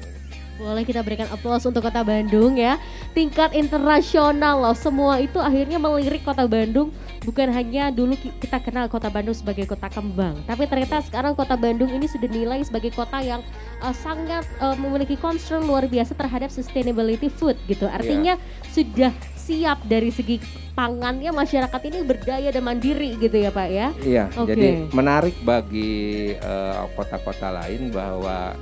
Boleh 0.58 0.82
kita 0.82 1.06
berikan 1.06 1.30
aplaus 1.30 1.62
untuk 1.64 1.86
Kota 1.86 2.02
Bandung 2.02 2.58
ya. 2.58 2.82
Tingkat 3.14 3.54
internasional 3.54 4.58
loh. 4.58 4.74
Semua 4.74 5.22
itu 5.22 5.38
akhirnya 5.38 5.78
melirik 5.78 6.26
Kota 6.26 6.44
Bandung. 6.50 6.90
Bukan 7.22 7.50
hanya 7.52 7.94
dulu 7.94 8.18
ki- 8.18 8.34
kita 8.42 8.58
kenal 8.62 8.90
Kota 8.90 9.12
Bandung 9.12 9.36
sebagai 9.36 9.68
kota 9.68 9.90
kembang, 9.92 10.38
tapi 10.48 10.64
ternyata 10.64 11.02
sekarang 11.04 11.36
Kota 11.36 11.60
Bandung 11.60 11.92
ini 11.92 12.08
sudah 12.08 12.24
dinilai 12.24 12.64
sebagai 12.64 12.88
kota 12.94 13.20
yang 13.20 13.44
uh, 13.84 13.92
sangat 13.92 14.48
uh, 14.62 14.72
memiliki 14.78 15.12
concern 15.18 15.66
luar 15.68 15.84
biasa 15.84 16.16
terhadap 16.16 16.48
sustainability 16.48 17.28
food 17.28 17.58
gitu. 17.68 17.84
Artinya 17.84 18.40
sudah 18.72 19.12
siap 19.36 19.82
dari 19.84 20.08
segi 20.08 20.40
pangannya 20.72 21.34
masyarakat 21.34 21.80
ini 21.90 21.98
berdaya 22.06 22.48
dan 22.48 22.64
mandiri 22.64 23.18
gitu 23.20 23.34
ya 23.34 23.50
Pak 23.52 23.68
ya. 23.68 23.88
Iya, 24.00 24.24
Oke. 24.38 24.54
jadi 24.54 24.68
menarik 24.94 25.36
bagi 25.42 26.32
eh, 26.32 26.82
kota-kota 26.96 27.50
lain 27.60 27.92
bahwa 27.92 28.56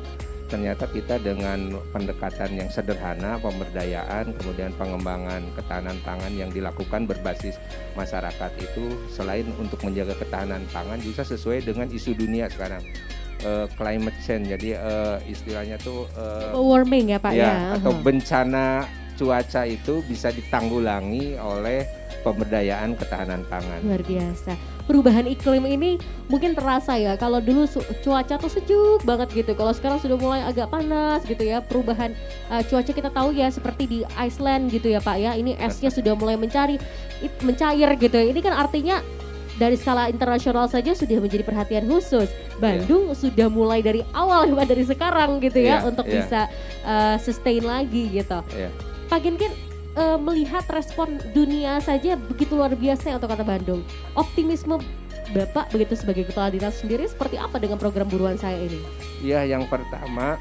ternyata 0.46 0.86
kita 0.86 1.18
dengan 1.20 1.74
pendekatan 1.90 2.54
yang 2.56 2.70
sederhana, 2.70 3.36
pemberdayaan, 3.42 4.30
kemudian 4.38 4.70
pengembangan 4.78 5.42
ketahanan 5.58 5.98
pangan 6.06 6.32
yang 6.34 6.50
dilakukan 6.54 7.04
berbasis 7.04 7.58
masyarakat 7.94 8.50
itu 8.62 8.94
selain 9.10 9.46
untuk 9.58 9.82
menjaga 9.82 10.14
ketahanan 10.16 10.62
pangan 10.70 10.98
juga 11.02 11.26
sesuai 11.26 11.66
dengan 11.66 11.90
isu 11.90 12.14
dunia 12.14 12.46
sekarang 12.48 12.82
Eh, 13.44 13.68
climate 13.76 14.16
change. 14.24 14.48
Jadi 14.48 14.72
eh, 14.72 15.16
istilahnya 15.28 15.76
tuh 15.84 16.08
eh, 16.16 16.56
Warming 16.56 17.12
ya 17.12 17.18
Pak 17.20 17.36
ya. 17.36 17.44
ya, 17.44 17.54
atau 17.76 17.92
Uhum. 17.92 18.00
bencana 18.00 18.88
cuaca 19.16 19.64
itu 19.64 20.04
bisa 20.06 20.28
ditanggulangi 20.30 21.40
oleh 21.40 21.88
pemberdayaan 22.22 22.98
ketahanan 22.98 23.46
pangan. 23.46 23.80
Luar 23.86 24.02
biasa. 24.02 24.58
Perubahan 24.86 25.26
iklim 25.26 25.66
ini 25.66 25.98
mungkin 26.30 26.54
terasa 26.54 26.94
ya. 26.94 27.18
Kalau 27.18 27.42
dulu 27.42 27.66
cuaca 28.02 28.34
tuh 28.38 28.50
sejuk 28.50 29.02
banget 29.02 29.30
gitu. 29.34 29.52
Kalau 29.54 29.74
sekarang 29.74 29.98
sudah 29.98 30.14
mulai 30.18 30.42
agak 30.46 30.70
panas 30.70 31.22
gitu 31.26 31.42
ya. 31.42 31.62
Perubahan 31.62 32.14
uh, 32.50 32.62
cuaca 32.66 32.90
kita 32.90 33.10
tahu 33.10 33.34
ya 33.34 33.50
seperti 33.50 33.84
di 33.86 33.98
Iceland 34.14 34.70
gitu 34.70 34.90
ya 34.90 35.02
Pak 35.02 35.16
ya. 35.18 35.34
Ini 35.34 35.58
esnya 35.58 35.90
sudah 35.90 36.14
mulai 36.14 36.38
mencari 36.38 36.78
mencair 37.42 37.94
gitu. 37.98 38.18
Ini 38.18 38.40
kan 38.42 38.54
artinya 38.54 39.02
dari 39.56 39.74
skala 39.74 40.12
internasional 40.12 40.68
saja 40.68 40.92
sudah 40.92 41.18
menjadi 41.18 41.42
perhatian 41.42 41.88
khusus. 41.88 42.28
Bandung 42.60 43.12
sudah 43.16 43.48
mulai 43.48 43.80
dari 43.80 44.04
awal 44.12 44.48
ya 44.54 44.64
dari 44.64 44.84
sekarang 44.84 45.40
gitu 45.42 45.60
ya 45.60 45.82
Iya, 45.82 45.88
untuk 45.88 46.06
iya. 46.08 46.14
bisa 46.20 46.40
uh, 46.84 47.16
sustain 47.18 47.64
lagi 47.64 48.12
gitu. 48.12 48.38
Iya. 48.52 48.70
Pak 49.06 49.20
Genkin 49.22 49.52
eh, 49.94 50.18
melihat 50.18 50.66
respon 50.70 51.18
dunia 51.30 51.78
saja 51.78 52.18
begitu 52.18 52.58
luar 52.58 52.74
biasa 52.74 53.16
untuk 53.16 53.30
kota 53.30 53.46
Bandung. 53.46 53.80
Optimisme 54.18 54.82
Bapak 55.34 55.74
begitu 55.74 55.98
sebagai 55.98 56.30
kepala 56.30 56.54
dinas 56.54 56.78
sendiri 56.78 57.02
seperti 57.02 57.34
apa 57.34 57.58
dengan 57.58 57.82
program 57.82 58.06
buruan 58.06 58.38
saya 58.38 58.62
ini? 58.62 58.78
Ya, 59.26 59.42
yang 59.42 59.66
pertama 59.66 60.38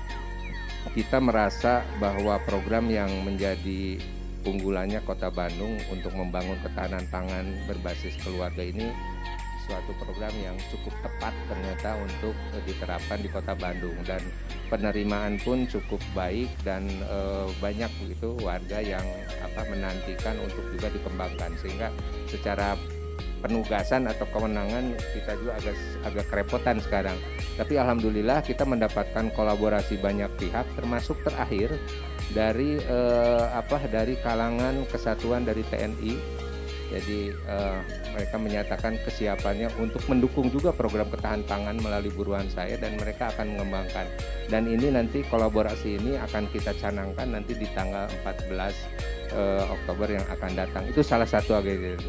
kita 0.94 1.18
merasa 1.18 1.82
bahwa 1.98 2.38
program 2.46 2.86
yang 2.94 3.10
menjadi 3.26 3.98
unggulannya 4.46 5.02
Kota 5.02 5.34
Bandung 5.34 5.82
untuk 5.90 6.14
membangun 6.14 6.62
ketahanan 6.62 7.02
pangan 7.10 7.50
berbasis 7.66 8.14
keluarga 8.22 8.62
ini 8.62 8.94
suatu 9.66 9.92
program 9.98 10.32
yang 10.38 10.56
cukup 10.70 10.94
tepat 11.02 11.34
ternyata 11.50 11.98
untuk 12.00 12.38
eh, 12.54 12.64
diterapkan 12.70 13.20
di 13.20 13.30
Kota 13.30 13.54
Bandung 13.58 13.98
dan 14.06 14.22
penerimaan 14.70 15.42
pun 15.42 15.66
cukup 15.66 16.00
baik 16.14 16.50
dan 16.62 16.86
eh, 16.88 17.48
banyak 17.60 17.90
begitu 18.02 18.38
warga 18.46 18.80
yang 18.80 19.04
apa 19.42 19.62
menantikan 19.68 20.38
untuk 20.46 20.64
juga 20.74 20.88
dikembangkan 20.94 21.52
sehingga 21.60 21.90
secara 22.30 22.78
penugasan 23.46 24.10
atau 24.10 24.26
kewenangan 24.34 24.98
kita 25.14 25.38
juga 25.38 25.54
agak 25.62 25.78
agak 26.02 26.26
kerepotan 26.34 26.78
sekarang. 26.82 27.18
Tapi 27.54 27.78
alhamdulillah 27.78 28.42
kita 28.42 28.66
mendapatkan 28.66 29.30
kolaborasi 29.38 30.02
banyak 30.02 30.34
pihak 30.42 30.66
termasuk 30.74 31.22
terakhir 31.22 31.78
dari 32.34 32.82
eh, 32.82 33.46
apa 33.54 33.78
dari 33.86 34.18
kalangan 34.26 34.82
kesatuan 34.90 35.46
dari 35.46 35.62
TNI. 35.70 36.44
Jadi 36.96 37.36
eh, 37.36 37.80
mereka 38.16 38.40
menyatakan 38.40 38.96
kesiapannya 39.04 39.68
untuk 39.84 40.00
mendukung 40.08 40.48
juga 40.48 40.72
program 40.72 41.12
ketahanan 41.12 41.44
pangan 41.44 41.76
melalui 41.84 42.12
buruan 42.16 42.48
saya 42.48 42.80
dan 42.80 42.96
mereka 42.96 43.36
akan 43.36 43.60
mengembangkan. 43.60 44.08
Dan 44.48 44.72
ini 44.72 44.96
nanti 44.96 45.28
kolaborasi 45.28 46.00
ini 46.00 46.16
akan 46.16 46.48
kita 46.56 46.72
canangkan 46.80 47.36
nanti 47.36 47.52
di 47.52 47.68
tanggal 47.76 48.08
14 48.24 48.72
eh, 49.36 49.64
Oktober 49.68 50.08
yang 50.08 50.26
akan 50.32 50.52
datang. 50.56 50.88
Itu 50.88 51.04
salah 51.04 51.28
satu 51.28 51.60
agenda. 51.60 52.00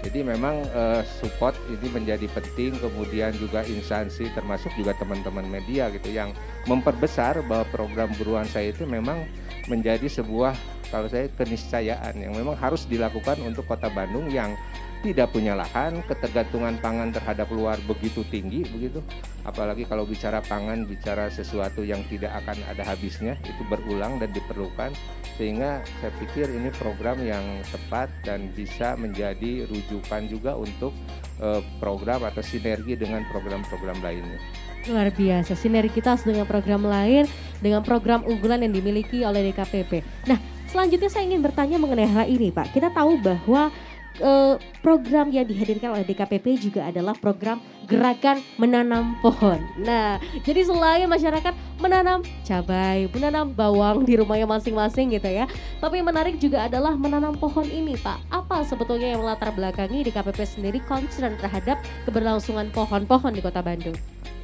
Jadi 0.00 0.24
memang 0.24 0.64
eh, 0.72 1.04
support 1.20 1.52
ini 1.68 1.92
menjadi 1.92 2.24
penting, 2.32 2.80
kemudian 2.80 3.36
juga 3.36 3.60
instansi 3.68 4.32
termasuk 4.32 4.72
juga 4.72 4.96
teman-teman 4.96 5.44
media 5.44 5.92
gitu 5.92 6.08
yang 6.08 6.32
memperbesar 6.64 7.44
bahwa 7.44 7.68
program 7.68 8.08
buruan 8.16 8.48
saya 8.48 8.72
itu 8.72 8.88
memang 8.88 9.28
menjadi 9.68 10.08
sebuah 10.08 10.56
kalau 10.90 11.06
saya 11.06 11.30
keniscayaan 11.38 12.18
yang 12.18 12.34
memang 12.34 12.58
harus 12.58 12.84
dilakukan 12.84 13.38
untuk 13.46 13.64
Kota 13.70 13.88
Bandung 13.90 14.26
yang 14.28 14.58
tidak 15.00 15.32
punya 15.32 15.56
lahan, 15.56 16.04
ketergantungan 16.04 16.76
pangan 16.84 17.08
terhadap 17.08 17.48
luar 17.48 17.80
begitu 17.88 18.20
tinggi 18.28 18.68
begitu. 18.68 19.00
Apalagi 19.48 19.88
kalau 19.88 20.04
bicara 20.04 20.44
pangan, 20.44 20.84
bicara 20.84 21.32
sesuatu 21.32 21.80
yang 21.80 22.04
tidak 22.12 22.36
akan 22.44 22.60
ada 22.68 22.84
habisnya, 22.84 23.40
itu 23.48 23.62
berulang 23.72 24.20
dan 24.20 24.28
diperlukan. 24.36 24.92
Sehingga 25.40 25.80
saya 26.04 26.12
pikir 26.20 26.52
ini 26.52 26.68
program 26.76 27.16
yang 27.24 27.64
tepat 27.72 28.12
dan 28.28 28.52
bisa 28.52 28.92
menjadi 29.00 29.64
rujukan 29.72 30.28
juga 30.28 30.52
untuk 30.60 30.92
eh, 31.40 31.64
program 31.80 32.20
atau 32.28 32.44
sinergi 32.44 32.92
dengan 33.00 33.24
program-program 33.32 34.04
lainnya. 34.04 34.36
Luar 34.84 35.08
biasa, 35.12 35.56
sinergitas 35.56 36.28
dengan 36.28 36.44
program 36.44 36.84
lain, 36.84 37.24
dengan 37.64 37.80
program 37.80 38.20
unggulan 38.28 38.64
yang 38.64 38.72
dimiliki 38.76 39.24
oleh 39.24 39.48
DKPP. 39.48 40.04
Nah, 40.28 40.40
selanjutnya 40.70 41.10
saya 41.10 41.26
ingin 41.26 41.42
bertanya 41.42 41.76
mengenai 41.76 42.06
hal 42.06 42.26
ini 42.30 42.54
Pak. 42.54 42.70
Kita 42.70 42.94
tahu 42.94 43.18
bahwa 43.18 43.74
uh, 44.22 44.54
program 44.80 45.28
yang 45.34 45.44
dihadirkan 45.44 45.94
oleh 45.94 46.06
DKPP 46.06 46.70
juga 46.70 46.86
adalah 46.86 47.12
program 47.18 47.58
gerakan 47.90 48.38
menanam 48.54 49.18
pohon. 49.18 49.58
Nah, 49.82 50.22
jadi 50.46 50.62
selain 50.62 51.10
masyarakat 51.10 51.50
menanam 51.82 52.22
cabai, 52.46 53.10
menanam 53.10 53.50
bawang 53.50 54.06
di 54.06 54.14
rumahnya 54.14 54.46
masing-masing 54.46 55.10
gitu 55.18 55.26
ya. 55.26 55.50
Tapi 55.82 55.98
yang 55.98 56.06
menarik 56.06 56.38
juga 56.38 56.70
adalah 56.70 56.94
menanam 56.94 57.34
pohon 57.34 57.66
ini, 57.66 57.98
Pak. 57.98 58.30
Apa 58.30 58.62
sebetulnya 58.62 59.10
yang 59.10 59.26
melatar 59.26 59.50
belakangi 59.50 60.06
DKPP 60.06 60.38
sendiri 60.46 60.78
concern 60.86 61.34
terhadap 61.42 61.82
keberlangsungan 62.06 62.70
pohon-pohon 62.70 63.34
di 63.34 63.42
Kota 63.42 63.58
Bandung? 63.58 63.98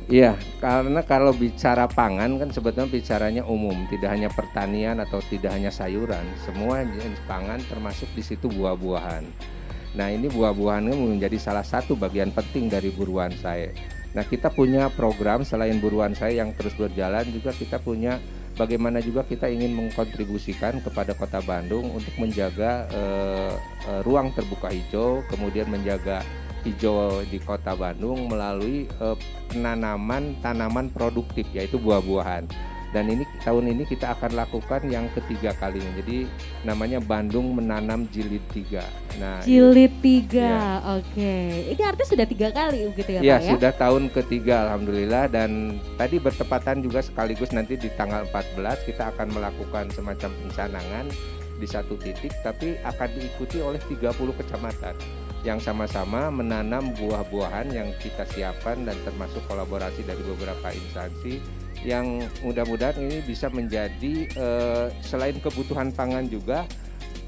Iya, 0.06 0.38
karena 0.62 1.02
kalau 1.02 1.34
bicara 1.34 1.90
pangan 1.90 2.38
kan 2.38 2.54
sebetulnya 2.54 2.86
bicaranya 2.86 3.42
umum, 3.42 3.74
tidak 3.90 4.14
hanya 4.14 4.30
pertanian 4.30 5.02
atau 5.02 5.18
tidak 5.18 5.50
hanya 5.50 5.74
sayuran, 5.74 6.22
semua 6.46 6.86
jenis 6.86 7.18
pangan 7.26 7.58
termasuk 7.66 8.06
di 8.14 8.22
situ 8.22 8.46
buah-buahan. 8.46 9.26
Nah 9.98 10.06
ini 10.06 10.30
buah-buahan 10.30 10.94
menjadi 10.94 11.42
salah 11.42 11.66
satu 11.66 11.98
bagian 11.98 12.30
penting 12.30 12.70
dari 12.70 12.94
buruan 12.94 13.34
saya. 13.34 13.74
Nah 14.14 14.22
kita 14.22 14.54
punya 14.54 14.94
program 14.94 15.42
selain 15.42 15.82
buruan 15.82 16.14
saya 16.14 16.38
yang 16.46 16.54
terus 16.54 16.78
berjalan 16.78 17.26
juga 17.26 17.50
kita 17.50 17.82
punya 17.82 18.22
bagaimana 18.56 18.98
juga 19.04 19.22
kita 19.22 19.46
ingin 19.46 19.76
mengkontribusikan 19.76 20.80
kepada 20.80 21.12
Kota 21.12 21.44
Bandung 21.44 21.92
untuk 21.92 22.12
menjaga 22.16 22.88
uh, 22.90 23.52
uh, 23.86 24.00
ruang 24.02 24.32
terbuka 24.32 24.72
hijau, 24.72 25.20
kemudian 25.28 25.68
menjaga 25.68 26.24
hijau 26.66 27.22
di 27.28 27.38
Kota 27.38 27.76
Bandung 27.78 28.26
melalui 28.26 28.90
uh, 28.98 29.14
penanaman 29.52 30.34
tanaman 30.42 30.90
produktif 30.90 31.46
yaitu 31.54 31.78
buah-buahan 31.78 32.48
dan 32.96 33.12
ini 33.12 33.28
tahun 33.44 33.76
ini 33.76 33.84
kita 33.84 34.16
akan 34.16 34.32
lakukan 34.32 34.88
yang 34.88 35.04
ketiga 35.12 35.52
kalinya. 35.60 36.00
Jadi 36.00 36.24
namanya 36.64 36.96
Bandung 36.96 37.52
menanam 37.52 38.08
jilid 38.08 38.40
tiga. 38.56 38.88
Nah 39.20 39.44
jilid 39.44 39.92
tiga 40.00 40.80
ya. 40.80 40.96
oke. 40.96 41.36
Ini 41.76 41.82
artinya 41.84 42.08
sudah 42.08 42.24
tiga 42.24 42.48
kali 42.56 42.88
gitu 42.96 43.10
ya, 43.12 43.20
ya 43.20 43.36
Pak 43.36 43.44
ya? 43.44 43.52
sudah 43.52 43.72
tahun 43.76 44.02
ketiga 44.16 44.54
Alhamdulillah. 44.64 45.28
Dan 45.28 45.76
tadi 46.00 46.16
bertepatan 46.16 46.80
juga 46.80 47.04
sekaligus 47.04 47.52
nanti 47.52 47.76
di 47.76 47.92
tanggal 48.00 48.24
14 48.32 48.88
kita 48.88 49.12
akan 49.12 49.28
melakukan 49.28 49.92
semacam 49.92 50.32
pencanangan 50.32 51.12
di 51.60 51.68
satu 51.68 52.00
titik 52.00 52.32
tapi 52.40 52.80
akan 52.80 53.08
diikuti 53.12 53.60
oleh 53.60 53.80
30 53.92 54.12
kecamatan 54.40 54.96
yang 55.44 55.60
sama-sama 55.62 56.28
menanam 56.28 56.90
buah-buahan 56.96 57.70
yang 57.70 57.88
kita 58.02 58.26
siapkan 58.28 58.82
dan 58.82 58.96
termasuk 59.06 59.40
kolaborasi 59.46 60.02
dari 60.04 60.20
beberapa 60.26 60.68
instansi 60.74 61.38
yang 61.84 62.24
mudah-mudahan 62.40 62.96
ini 62.98 63.20
bisa 63.26 63.50
menjadi 63.52 64.30
uh, 64.38 64.86
selain 65.04 65.36
kebutuhan 65.42 65.92
pangan 65.92 66.24
juga 66.26 66.64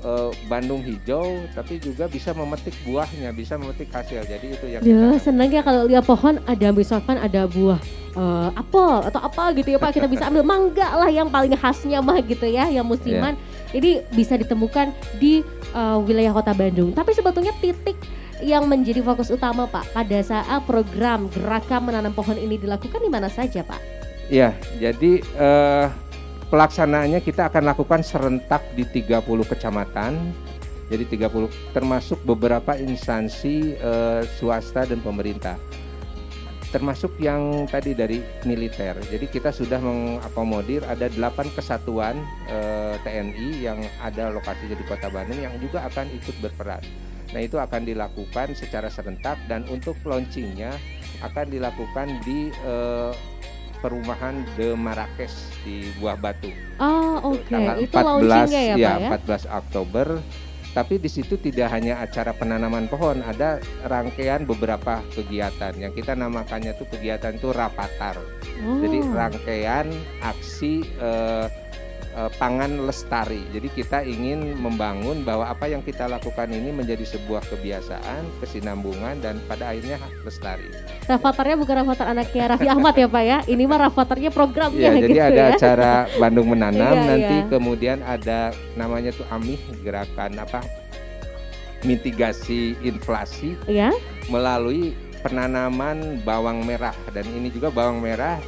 uh, 0.02 0.30
Bandung 0.46 0.82
hijau 0.82 1.46
tapi 1.54 1.82
juga 1.82 2.06
bisa 2.06 2.34
memetik 2.34 2.74
buahnya 2.86 3.30
bisa 3.34 3.58
memetik 3.58 3.90
hasil. 3.90 4.22
Jadi 4.26 4.46
itu 4.54 4.66
yang 4.68 4.80
ya 4.82 5.18
senang 5.18 5.50
ya 5.50 5.62
kalau 5.62 5.86
lihat 5.86 6.04
pohon 6.06 6.38
ada 6.46 6.68
misalkan 6.70 7.18
ada 7.18 7.46
buah 7.50 7.80
uh, 8.14 8.50
apel 8.54 9.06
atau 9.08 9.20
apa 9.22 9.54
gitu 9.58 9.74
ya 9.74 9.78
Pak. 9.80 9.90
Kita 9.94 10.06
bisa 10.10 10.26
ambil 10.30 10.44
mangga 10.52 10.88
lah 10.94 11.10
yang 11.10 11.28
paling 11.30 11.54
khasnya 11.54 12.02
mah 12.02 12.18
gitu 12.22 12.46
ya 12.46 12.70
yang 12.70 12.86
musiman. 12.86 13.34
Yeah. 13.34 13.46
ini 13.68 13.90
bisa 14.16 14.32
ditemukan 14.40 14.96
di 15.20 15.44
uh, 15.76 16.00
wilayah 16.00 16.32
kota 16.32 16.56
Bandung. 16.56 16.96
Tapi 16.96 17.12
sebetulnya 17.12 17.52
titik 17.60 18.00
yang 18.38 18.70
menjadi 18.70 19.02
fokus 19.02 19.34
utama 19.34 19.66
Pak 19.66 19.92
pada 19.92 20.18
saat 20.22 20.62
program 20.62 21.26
gerakan 21.28 21.90
menanam 21.90 22.14
pohon 22.14 22.38
ini 22.38 22.54
dilakukan 22.56 23.02
di 23.02 23.10
mana 23.10 23.26
saja 23.26 23.66
Pak? 23.66 24.07
Ya, 24.28 24.52
jadi 24.76 25.24
uh, 25.40 25.88
pelaksanaannya 26.52 27.24
kita 27.24 27.48
akan 27.48 27.64
lakukan 27.64 28.04
serentak 28.04 28.60
di 28.76 28.84
30 28.84 29.24
kecamatan. 29.24 30.36
Jadi 30.88 31.04
30 31.20 31.76
termasuk 31.76 32.20
beberapa 32.24 32.76
instansi 32.76 33.76
uh, 33.80 34.24
swasta 34.36 34.84
dan 34.84 35.00
pemerintah. 35.00 35.56
Termasuk 36.68 37.16
yang 37.16 37.64
tadi 37.72 37.96
dari 37.96 38.20
militer. 38.44 39.00
Jadi 39.08 39.32
kita 39.32 39.48
sudah 39.48 39.80
mengakomodir 39.80 40.84
ada 40.84 41.08
8 41.08 41.56
kesatuan 41.56 42.20
eh, 42.44 42.92
TNI 43.00 43.48
yang 43.64 43.80
ada 44.04 44.28
lokasinya 44.28 44.76
di 44.76 44.84
Kota 44.84 45.08
Bandung 45.08 45.40
yang 45.40 45.56
juga 45.64 45.88
akan 45.88 46.12
ikut 46.12 46.36
berperan. 46.44 46.84
Nah, 47.32 47.40
itu 47.40 47.56
akan 47.56 47.88
dilakukan 47.88 48.52
secara 48.52 48.92
serentak 48.92 49.40
dan 49.48 49.64
untuk 49.72 49.96
launchingnya 50.04 50.76
akan 51.24 51.48
dilakukan 51.48 52.20
di 52.28 52.52
uh, 52.68 53.16
perumahan 53.78 54.42
De 54.54 54.74
Marrakesh 54.74 55.50
di 55.62 55.90
Buah 55.98 56.18
Batu. 56.18 56.50
Oh, 56.78 57.34
oke. 57.34 57.46
Okay. 57.46 57.86
Itu 57.86 57.96
14 57.96 58.50
ya, 58.50 58.62
ya, 58.74 58.74
Pak 58.74 58.98
ya 59.00 59.08
14 59.46 59.58
Oktober. 59.64 60.08
Tapi 60.68 61.00
di 61.00 61.10
situ 61.10 61.34
tidak 61.40 61.74
hanya 61.74 61.98
acara 61.98 62.30
penanaman 62.36 62.86
pohon, 62.86 63.24
ada 63.24 63.58
rangkaian 63.88 64.44
beberapa 64.46 65.02
kegiatan 65.10 65.74
yang 65.74 65.90
kita 65.96 66.14
namakannya 66.14 66.76
tuh 66.76 66.86
kegiatan 66.92 67.34
itu 67.34 67.50
rapatar. 67.50 68.20
Oh. 68.62 68.78
Jadi 68.78 69.00
rangkaian 69.10 69.88
aksi 70.22 70.86
eh, 70.86 71.46
uh, 72.18 72.30
pangan 72.36 72.82
lestari. 72.82 73.46
Jadi 73.54 73.70
kita 73.70 74.02
ingin 74.02 74.58
membangun 74.58 75.22
bahwa 75.22 75.46
apa 75.46 75.70
yang 75.70 75.78
kita 75.80 76.10
lakukan 76.10 76.50
ini 76.50 76.74
menjadi 76.74 77.06
sebuah 77.06 77.46
kebiasaan, 77.46 78.42
kesinambungan 78.42 79.22
dan 79.22 79.38
pada 79.46 79.70
akhirnya 79.70 80.02
lestari. 80.26 80.66
Rafatarnya 81.06 81.56
bukan 81.56 81.74
rafatar 81.86 82.06
anaknya 82.10 82.44
Raffi 82.58 82.68
Ahmad 82.68 82.94
ya 82.98 83.06
Pak 83.06 83.22
ya. 83.22 83.38
Ini 83.46 83.62
mah 83.70 83.78
rafatarnya 83.88 84.30
programnya 84.34 84.90
ya, 84.90 84.98
gitu 84.98 85.06
jadi 85.06 85.18
ada 85.30 85.42
ya. 85.42 85.54
acara 85.54 85.92
Bandung 86.18 86.50
menanam 86.50 86.94
iya, 86.98 87.06
nanti 87.06 87.36
iya. 87.38 87.46
kemudian 87.46 87.98
ada 88.02 88.50
namanya 88.74 89.14
tuh 89.14 89.26
AMIH 89.30 89.62
gerakan 89.86 90.34
apa? 90.42 90.60
mitigasi 91.86 92.74
inflasi 92.82 93.54
ya. 93.70 93.94
melalui 94.26 94.98
penanaman 95.22 96.18
bawang 96.26 96.66
merah 96.66 96.94
dan 97.14 97.22
ini 97.30 97.54
juga 97.54 97.70
bawang 97.70 98.02
merah 98.02 98.42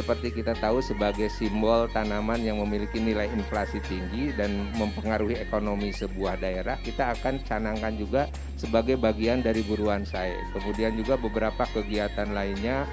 seperti 0.00 0.32
kita 0.40 0.56
tahu 0.56 0.80
sebagai 0.80 1.28
simbol 1.28 1.84
tanaman 1.92 2.40
yang 2.40 2.56
memiliki 2.64 2.96
nilai 2.96 3.28
inflasi 3.28 3.84
tinggi 3.84 4.32
dan 4.32 4.72
mempengaruhi 4.80 5.36
ekonomi 5.36 5.92
sebuah 5.92 6.40
daerah, 6.40 6.80
kita 6.80 7.12
akan 7.12 7.44
canangkan 7.44 8.00
juga 8.00 8.32
sebagai 8.56 8.96
bagian 8.96 9.44
dari 9.44 9.60
buruan 9.60 10.08
saya. 10.08 10.40
Kemudian 10.56 10.96
juga 10.96 11.20
beberapa 11.20 11.68
kegiatan 11.68 12.32
lainnya 12.32 12.88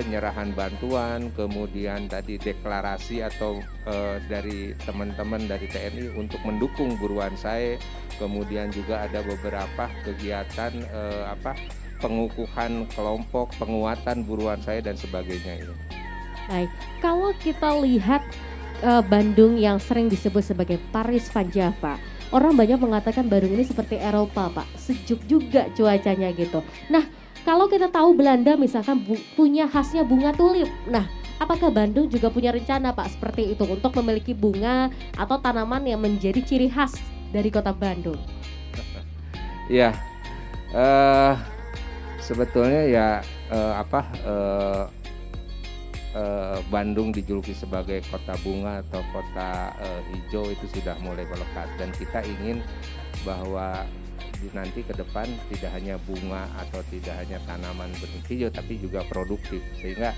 penyerahan 0.00 0.56
bantuan, 0.56 1.28
kemudian 1.36 2.08
tadi 2.08 2.40
deklarasi 2.40 3.20
atau 3.20 3.60
e, 3.84 4.20
dari 4.24 4.72
teman-teman 4.84 5.44
dari 5.44 5.68
TNI 5.68 6.16
untuk 6.16 6.40
mendukung 6.44 6.96
buruan 6.96 7.36
saya, 7.36 7.76
kemudian 8.16 8.72
juga 8.72 9.04
ada 9.04 9.20
beberapa 9.20 9.92
kegiatan 10.08 10.72
e, 10.72 11.02
apa 11.28 11.52
pengukuhan 12.00 12.88
kelompok, 12.92 13.52
penguatan 13.56 14.24
buruan 14.24 14.60
saya 14.60 14.84
dan 14.84 14.96
sebagainya 14.96 15.64
ini. 15.64 15.76
Baik, 16.46 16.70
kalau 17.02 17.34
kita 17.42 17.74
lihat 17.82 18.22
uh, 18.86 19.02
Bandung 19.02 19.58
yang 19.58 19.82
sering 19.82 20.06
disebut 20.06 20.46
sebagai 20.46 20.78
Paris 20.94 21.26
Van 21.34 21.50
Java, 21.50 21.98
orang 22.30 22.54
banyak 22.54 22.78
mengatakan 22.78 23.26
Bandung 23.26 23.54
ini 23.54 23.66
seperti 23.66 23.98
Eropa, 23.98 24.50
Pak. 24.50 24.66
Sejuk 24.78 25.26
juga 25.26 25.66
cuacanya 25.74 26.30
gitu. 26.30 26.62
Nah, 26.86 27.02
kalau 27.42 27.66
kita 27.66 27.90
tahu 27.90 28.14
Belanda 28.14 28.54
misalkan 28.54 29.02
punya 29.34 29.66
khasnya 29.66 30.06
bunga 30.06 30.30
tulip. 30.34 30.70
Nah, 30.86 31.06
apakah 31.42 31.70
Bandung 31.70 32.06
juga 32.06 32.30
punya 32.30 32.54
rencana, 32.54 32.94
Pak, 32.94 33.18
seperti 33.18 33.54
itu 33.54 33.66
untuk 33.66 33.94
memiliki 34.02 34.30
bunga 34.34 34.90
atau 35.18 35.38
tanaman 35.42 35.82
yang 35.82 35.98
menjadi 35.98 36.42
ciri 36.42 36.70
khas 36.70 36.94
dari 37.34 37.50
kota 37.50 37.74
Bandung? 37.74 38.18
Ya, 39.66 39.98
uh, 40.70 41.34
sebetulnya 42.22 42.86
ya 42.86 43.06
uh, 43.50 43.82
apa 43.82 44.00
uh, 44.22 44.84
eh, 46.16 46.58
Bandung 46.72 47.12
dijuluki 47.12 47.52
sebagai 47.52 48.00
kota 48.08 48.32
bunga 48.40 48.80
atau 48.80 49.04
kota 49.12 49.76
eh, 49.76 50.00
hijau 50.16 50.48
itu 50.48 50.66
sudah 50.72 50.96
mulai 51.04 51.28
melekat. 51.28 51.68
Dan 51.76 51.92
kita 51.92 52.24
ingin 52.24 52.64
bahwa 53.28 53.84
nanti 54.52 54.84
ke 54.84 54.92
depan 54.92 55.26
tidak 55.48 55.72
hanya 55.72 55.96
bunga 56.04 56.46
atau 56.60 56.80
tidak 56.92 57.16
hanya 57.24 57.40
tanaman 57.44 57.92
hijau 58.28 58.48
tapi 58.48 58.80
juga 58.80 59.04
produktif. 59.12 59.60
Sehingga 59.76 60.16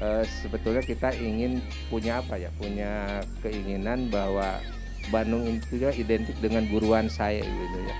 eh, 0.00 0.24
sebetulnya 0.24 0.80
kita 0.80 1.12
ingin 1.20 1.60
punya 1.92 2.24
apa 2.24 2.40
ya? 2.40 2.48
Punya 2.56 3.20
keinginan 3.44 4.08
bahwa 4.08 4.58
Bandung 5.12 5.60
itu 5.60 5.76
juga 5.76 5.92
identik 5.92 6.36
dengan 6.40 6.64
buruan 6.72 7.12
saya 7.12 7.44
gitu 7.44 7.78
ya. 7.84 7.96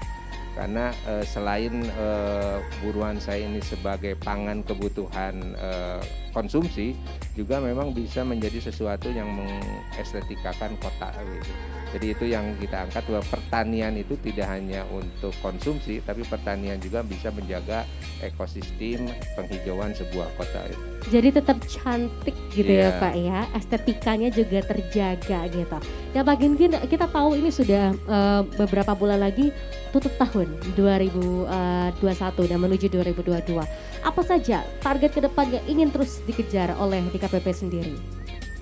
Karena 0.54 0.94
uh, 1.10 1.24
selain 1.26 1.82
uh, 1.98 2.62
buruan 2.78 3.18
saya 3.18 3.42
ini 3.42 3.58
sebagai 3.58 4.14
pangan 4.22 4.62
kebutuhan 4.62 5.58
uh, 5.58 5.98
konsumsi 6.30 6.94
juga 7.34 7.58
memang 7.58 7.90
bisa 7.90 8.22
menjadi 8.22 8.62
sesuatu 8.70 9.10
yang 9.10 9.28
mengestetikakan 9.28 10.78
kota 10.78 11.10
gitu. 11.20 11.52
Jadi 11.94 12.06
itu 12.10 12.24
yang 12.26 12.58
kita 12.58 12.90
angkat 12.90 13.06
bahwa 13.06 13.22
pertanian 13.30 13.94
itu 13.94 14.18
tidak 14.18 14.50
hanya 14.50 14.82
untuk 14.90 15.30
konsumsi 15.38 16.02
tapi 16.02 16.26
pertanian 16.26 16.78
juga 16.82 17.06
bisa 17.06 17.30
menjaga 17.30 17.86
ekosistem 18.18 19.06
penghijauan 19.38 19.94
sebuah 19.94 20.26
kota 20.34 20.66
itu. 20.66 20.82
Jadi 21.12 21.28
tetap 21.36 21.58
cantik 21.68 22.34
gitu 22.56 22.70
yeah. 22.70 22.90
ya 22.90 22.94
Iya. 22.94 23.02
Pak 23.02 23.14
ya, 23.18 23.40
estetikanya 23.58 24.28
juga 24.30 24.58
terjaga 24.62 25.38
gitu. 25.50 25.78
Ya 26.14 26.20
Pak 26.22 26.36
Gingin 26.38 26.72
kita 26.86 27.06
tahu 27.10 27.34
ini 27.34 27.50
sudah 27.50 27.90
uh, 28.06 28.42
beberapa 28.54 28.94
bulan 28.94 29.18
lagi 29.18 29.50
tutup 29.90 30.10
tahun 30.18 30.50
2021 30.74 32.50
dan 32.50 32.58
menuju 32.58 32.86
2022. 32.90 33.54
Apa 34.02 34.22
saja 34.26 34.66
target 34.82 35.14
ke 35.14 35.20
depan 35.22 35.46
yang 35.54 35.64
ingin 35.70 35.88
terus 35.94 36.18
dikejar 36.26 36.74
oleh 36.82 36.98
DKPP 37.24 37.46
sendiri? 37.56 37.94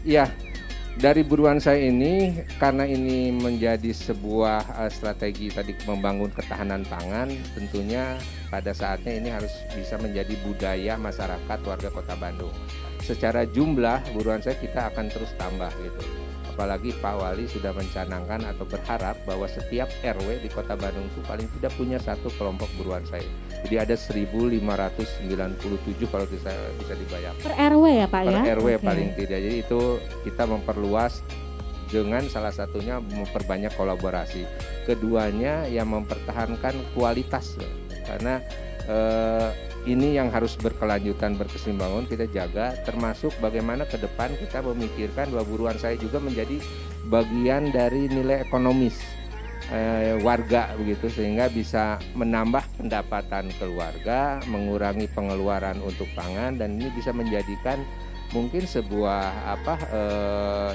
Iya, 0.07 0.31
dari 1.03 1.25
buruan 1.27 1.57
saya 1.57 1.88
ini 1.88 2.37
karena 2.61 2.87
ini 2.87 3.35
menjadi 3.35 3.90
sebuah 3.90 4.77
uh, 4.77 4.90
strategi 4.92 5.51
tadi 5.51 5.75
membangun 5.88 6.31
ketahanan 6.31 6.87
pangan, 6.87 7.33
tentunya 7.59 8.20
pada 8.53 8.70
saatnya 8.70 9.18
ini 9.18 9.29
harus 9.33 9.51
bisa 9.75 9.98
menjadi 9.98 10.37
budaya 10.46 10.94
masyarakat 11.01 11.59
warga 11.66 11.88
Kota 11.90 12.14
Bandung. 12.14 12.53
Secara 13.03 13.48
jumlah 13.51 14.14
buruan 14.14 14.38
saya 14.44 14.55
kita 14.61 14.94
akan 14.94 15.11
terus 15.11 15.35
tambah 15.35 15.72
gitu. 15.83 16.03
Apalagi 16.53 16.92
Pak 17.01 17.16
Wali 17.16 17.48
sudah 17.48 17.72
mencanangkan 17.72 18.44
atau 18.44 18.68
berharap 18.68 19.16
bahwa 19.25 19.48
setiap 19.48 19.88
RW 20.05 20.44
di 20.44 20.53
Kota 20.53 20.77
Bandung 20.77 21.09
itu 21.09 21.25
paling 21.25 21.48
tidak 21.59 21.72
punya 21.81 21.96
satu 21.96 22.29
kelompok 22.37 22.68
buruan 22.77 23.03
saya. 23.09 23.25
Jadi 23.62 23.77
ada 23.79 23.94
1597 23.94 24.62
kalau 26.11 26.27
bisa 26.27 26.51
bisa 26.83 26.94
dibayar 26.98 27.33
Per 27.38 27.55
RW 27.55 27.85
ya 27.94 28.07
Pak 28.11 28.22
per 28.27 28.33
ya? 28.35 28.42
RW 28.59 28.68
Oke. 28.75 28.83
paling 28.83 29.09
tidak. 29.14 29.38
Jadi 29.38 29.57
itu 29.62 29.81
kita 30.27 30.44
memperluas 30.51 31.22
dengan 31.92 32.25
salah 32.27 32.51
satunya 32.51 32.98
memperbanyak 32.98 33.70
kolaborasi. 33.79 34.48
Keduanya 34.88 35.68
yang 35.70 35.92
mempertahankan 35.94 36.75
kualitas 36.96 37.55
karena 38.03 38.42
eh, 38.90 39.48
ini 39.83 40.14
yang 40.14 40.31
harus 40.31 40.55
berkelanjutan 40.55 41.35
berkesinambungan 41.35 42.07
kita 42.07 42.31
jaga 42.31 42.79
termasuk 42.87 43.35
bagaimana 43.42 43.83
ke 43.83 43.98
depan 43.98 44.31
kita 44.38 44.62
memikirkan 44.62 45.31
bahwa 45.35 45.46
buruan 45.46 45.79
saya 45.79 45.98
juga 45.98 46.22
menjadi 46.22 46.62
bagian 47.11 47.75
dari 47.75 48.07
nilai 48.07 48.46
ekonomis 48.46 48.94
eh, 49.72 50.14
warga 50.20 50.76
begitu 50.76 51.08
sehingga 51.08 51.48
bisa 51.48 51.98
menambah 52.12 52.62
pendapatan 52.76 53.48
keluarga, 53.56 54.38
mengurangi 54.46 55.08
pengeluaran 55.11 55.80
untuk 55.80 56.06
pangan 56.12 56.61
dan 56.61 56.76
ini 56.76 56.92
bisa 56.92 57.11
menjadikan 57.11 57.80
mungkin 58.32 58.64
sebuah 58.64 59.56
apa 59.56 59.74
eh, 59.92 60.72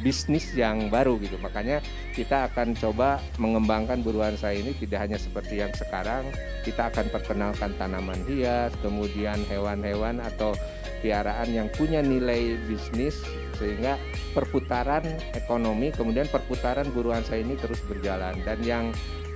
bisnis 0.00 0.52
yang 0.54 0.92
baru 0.92 1.16
gitu. 1.22 1.40
Makanya 1.40 1.80
kita 2.12 2.48
akan 2.52 2.76
coba 2.76 3.18
mengembangkan 3.40 4.00
buruan 4.00 4.36
saya 4.36 4.60
ini 4.60 4.76
tidak 4.76 5.08
hanya 5.08 5.18
seperti 5.18 5.60
yang 5.60 5.72
sekarang, 5.72 6.28
kita 6.62 6.88
akan 6.92 7.08
perkenalkan 7.10 7.72
tanaman 7.80 8.20
hias, 8.28 8.72
kemudian 8.80 9.40
hewan-hewan 9.48 10.20
atau 10.20 10.52
piaraan 11.00 11.52
yang 11.52 11.68
punya 11.76 12.00
nilai 12.00 12.56
bisnis 12.66 13.20
sehingga 13.56 13.96
perputaran 14.36 15.04
ekonomi 15.32 15.90
kemudian 15.92 16.28
perputaran 16.28 16.86
buruan 16.92 17.24
saya 17.24 17.42
ini 17.42 17.56
terus 17.56 17.80
berjalan. 17.88 18.36
Dan 18.44 18.60
yang 18.62 18.84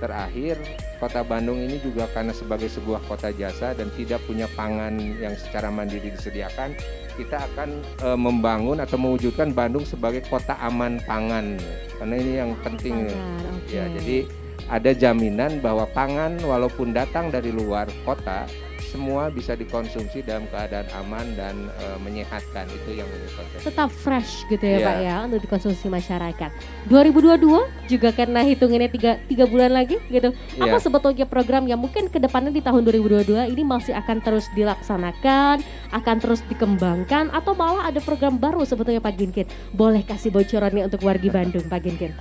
terakhir 0.01 0.57
kota 0.97 1.21
Bandung 1.21 1.61
ini 1.61 1.77
juga 1.77 2.09
karena 2.09 2.33
sebagai 2.33 2.65
sebuah 2.73 3.05
kota 3.05 3.29
jasa 3.29 3.77
dan 3.77 3.93
tidak 3.93 4.21
punya 4.25 4.49
pangan 4.57 4.97
yang 4.97 5.37
secara 5.37 5.69
mandiri 5.69 6.09
disediakan 6.09 6.73
kita 7.21 7.37
akan 7.53 7.69
e, 8.01 8.07
membangun 8.17 8.81
atau 8.81 8.97
mewujudkan 8.97 9.53
Bandung 9.53 9.85
sebagai 9.85 10.25
kota 10.25 10.57
aman 10.57 10.97
pangan. 11.05 11.59
Karena 12.01 12.15
ini 12.17 12.33
yang 12.41 12.51
penting. 12.65 13.13
oke. 13.13 13.69
ya 13.69 13.85
jadi 13.93 14.25
ada 14.71 14.91
jaminan 14.95 15.59
bahwa 15.59 15.83
pangan 15.91 16.39
walaupun 16.41 16.95
datang 16.95 17.29
dari 17.29 17.51
luar 17.51 17.91
kota 18.07 18.47
semua 18.91 19.31
bisa 19.31 19.55
dikonsumsi 19.55 20.19
dalam 20.21 20.43
keadaan 20.45 20.83
aman 20.93 21.23
dan 21.33 21.55
e, 21.73 21.85
menyehatkan 21.97 22.67
itu 22.67 22.99
yang 22.99 23.07
menjadi 23.07 23.31
konsep. 23.33 23.59
tetap 23.63 23.89
fresh 23.89 24.43
gitu 24.45 24.59
ya 24.61 24.77
Iya. 24.77 24.85
Pak 24.85 24.97
ya 24.99 25.15
untuk 25.23 25.39
dikonsumsi 25.41 25.87
masyarakat. 25.87 26.51
2022 26.85 27.39
juga 27.87 28.09
karena 28.11 28.43
hitungannya 28.43 28.89
tiga, 28.89 29.11
tiga 29.25 29.47
bulan 29.47 29.71
lagi 29.71 29.95
gitu. 30.05 30.35
Apa 30.59 30.75
Iya. 30.75 30.83
sebetulnya 30.83 31.23
program 31.23 31.63
yang 31.65 31.79
mungkin 31.79 32.11
ke 32.11 32.19
depannya 32.19 32.51
di 32.51 32.59
tahun 32.59 32.83
2022 32.83 33.47
ini 33.47 33.63
masih 33.63 33.95
akan 33.95 34.19
terus 34.19 34.51
dilaksanakan, 34.51 35.63
akan 35.89 36.15
terus 36.19 36.43
dikembangkan 36.45 37.31
atau 37.31 37.55
malah 37.55 37.87
ada 37.87 38.01
program 38.01 38.35
baru 38.35 38.61
sebetulnya 38.61 38.99
Pak 38.99 39.15
Ginkin? 39.15 39.47
Boleh 39.71 40.03
kasih 40.03 40.29
bocorannya 40.29 40.83
untuk 40.83 40.99
wargi 41.01 41.31
Bandung 41.31 41.63
Pak 41.63 41.79
Ginkin? 41.79 42.11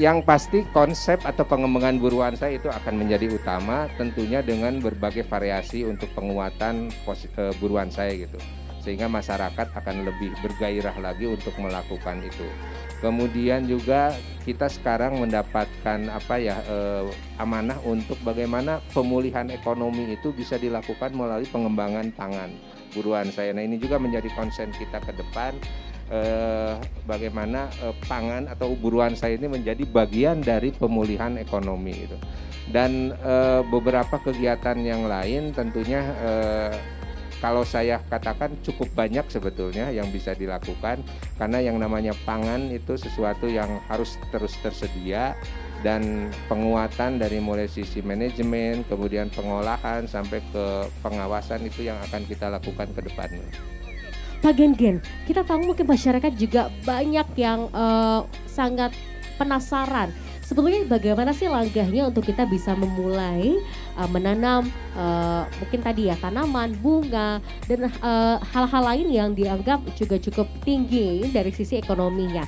Yang 0.00 0.24
pasti 0.24 0.58
konsep 0.72 1.20
atau 1.20 1.44
pengembangan 1.44 2.00
buruan 2.00 2.32
saya 2.32 2.56
itu 2.56 2.72
akan 2.72 3.04
menjadi 3.04 3.28
utama 3.28 3.92
tentunya 4.00 4.40
dengan 4.40 4.80
berbagai 4.80 5.28
variasi 5.28 5.84
untuk 5.84 6.08
penguatan 6.16 6.88
eh, 6.88 7.52
buruan 7.60 7.92
saya 7.92 8.16
gitu. 8.16 8.40
Sehingga 8.80 9.12
masyarakat 9.12 9.68
akan 9.76 10.08
lebih 10.08 10.32
bergairah 10.40 10.96
lagi 10.96 11.28
untuk 11.28 11.52
melakukan 11.60 12.24
itu. 12.24 12.48
Kemudian 13.04 13.68
juga 13.68 14.16
kita 14.48 14.72
sekarang 14.72 15.20
mendapatkan 15.20 16.08
apa 16.08 16.34
ya 16.40 16.56
eh, 16.64 17.12
amanah 17.36 17.76
untuk 17.84 18.16
bagaimana 18.24 18.80
pemulihan 18.96 19.52
ekonomi 19.52 20.16
itu 20.16 20.32
bisa 20.32 20.56
dilakukan 20.56 21.12
melalui 21.12 21.44
pengembangan 21.52 22.08
pangan 22.16 22.48
buruan 22.96 23.28
saya. 23.28 23.52
Nah, 23.52 23.60
ini 23.60 23.76
juga 23.76 24.00
menjadi 24.00 24.32
konsen 24.32 24.72
kita 24.72 25.04
ke 25.04 25.12
depan 25.20 25.52
eh, 26.12 26.76
bagaimana 27.08 27.72
eh, 27.80 27.96
pangan 28.04 28.52
atau 28.52 28.76
buruan 28.76 29.16
saya 29.16 29.40
ini 29.40 29.48
menjadi 29.48 29.82
bagian 29.88 30.44
dari 30.44 30.70
pemulihan 30.70 31.40
ekonomi 31.40 32.04
itu. 32.06 32.18
Dan 32.68 33.16
eh, 33.16 33.60
beberapa 33.66 34.20
kegiatan 34.20 34.78
yang 34.84 35.08
lain 35.08 35.56
tentunya 35.56 36.04
eh, 36.20 36.72
kalau 37.42 37.66
saya 37.66 37.98
katakan 38.06 38.54
cukup 38.62 38.86
banyak 38.94 39.26
sebetulnya 39.26 39.90
yang 39.90 40.06
bisa 40.14 40.30
dilakukan 40.30 41.02
karena 41.42 41.58
yang 41.58 41.74
namanya 41.74 42.14
pangan 42.22 42.70
itu 42.70 42.94
sesuatu 42.94 43.50
yang 43.50 43.82
harus 43.90 44.14
terus 44.30 44.54
tersedia 44.62 45.34
dan 45.82 46.30
penguatan 46.46 47.18
dari 47.18 47.42
mulai 47.42 47.66
sisi 47.66 47.98
manajemen 47.98 48.86
kemudian 48.86 49.26
pengolahan 49.34 50.06
sampai 50.06 50.38
ke 50.54 50.86
pengawasan 51.02 51.66
itu 51.66 51.90
yang 51.90 51.98
akan 52.06 52.22
kita 52.30 52.46
lakukan 52.46 52.86
ke 52.94 53.10
depannya. 53.10 53.50
Pak 54.42 54.58
Gen-Gen, 54.58 54.98
kita 55.22 55.46
tahu 55.46 55.70
mungkin 55.70 55.86
masyarakat 55.86 56.34
juga 56.34 56.66
banyak 56.82 57.28
yang 57.38 57.70
eh, 57.70 58.20
sangat 58.50 58.90
penasaran. 59.38 60.10
Sebetulnya 60.42 60.82
bagaimana 60.84 61.30
sih 61.30 61.46
langkahnya 61.46 62.10
untuk 62.10 62.26
kita 62.26 62.42
bisa 62.50 62.74
memulai 62.74 63.54
eh, 63.94 64.08
menanam 64.10 64.66
eh, 64.98 65.42
mungkin 65.62 65.80
tadi 65.86 66.10
ya 66.10 66.18
tanaman, 66.18 66.74
bunga 66.82 67.38
dan 67.70 67.86
hal-hal 68.42 68.82
lain 68.82 69.08
yang 69.14 69.30
dianggap 69.30 69.78
juga 69.94 70.18
cukup 70.18 70.50
tinggi 70.66 71.30
dari 71.30 71.54
sisi 71.54 71.78
ekonominya. 71.78 72.42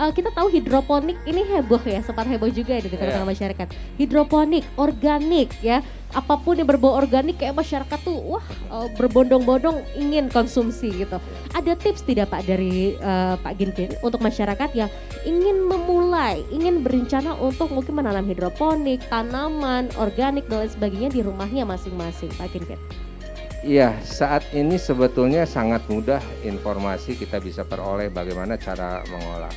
Eh, 0.00 0.12
kita 0.16 0.32
tahu 0.32 0.48
hidroponik 0.48 1.20
ini 1.28 1.44
heboh 1.44 1.84
ya, 1.84 2.00
sempat 2.00 2.24
heboh 2.24 2.48
juga 2.48 2.72
ya 2.72 2.80
di 2.80 2.88
tengah-tengah 2.88 3.28
masyarakat. 3.36 3.68
Hidroponik, 4.00 4.64
organik 4.80 5.52
ya, 5.60 5.84
apa 6.16 6.40
pun 6.40 6.56
yang 6.56 6.64
berbau 6.64 6.96
organik 6.96 7.36
kayak 7.36 7.52
masyarakat 7.52 8.00
tuh 8.00 8.16
wah 8.16 8.40
eh, 8.48 8.88
berbondong-bondong 8.96 9.84
ingin 10.00 10.32
konsumsi 10.32 10.88
gitu. 11.04 11.20
Ada 11.52 11.76
tips 11.76 12.08
tidak 12.08 12.32
Pak 12.32 12.48
dari 12.48 12.96
eh, 12.96 13.34
Pak 13.44 13.52
Ginkin 13.60 13.92
untuk 14.00 14.24
masyarakat 14.24 14.72
yang 14.72 14.88
ingin 15.28 15.68
memulai, 15.68 16.48
ingin 16.48 16.80
berencana 16.80 17.36
untuk 17.36 17.68
mungkin 17.68 18.00
menanam 18.00 18.24
hidroponik, 18.24 19.04
tanaman, 19.12 19.92
organik 20.00 20.48
dan 20.48 20.64
lain 20.64 20.72
sebagainya 20.72 21.12
di 21.12 21.20
rumahnya 21.20 21.68
masing-masing 21.68 22.32
Pak 22.40 22.48
Ginkin? 22.56 22.80
Iya, 23.60 23.92
saat 24.00 24.48
ini 24.56 24.80
sebetulnya 24.80 25.44
sangat 25.44 25.84
mudah 25.92 26.24
informasi 26.40 27.20
kita 27.20 27.36
bisa 27.44 27.68
peroleh 27.68 28.08
bagaimana 28.08 28.56
cara 28.56 29.04
mengolah. 29.04 29.52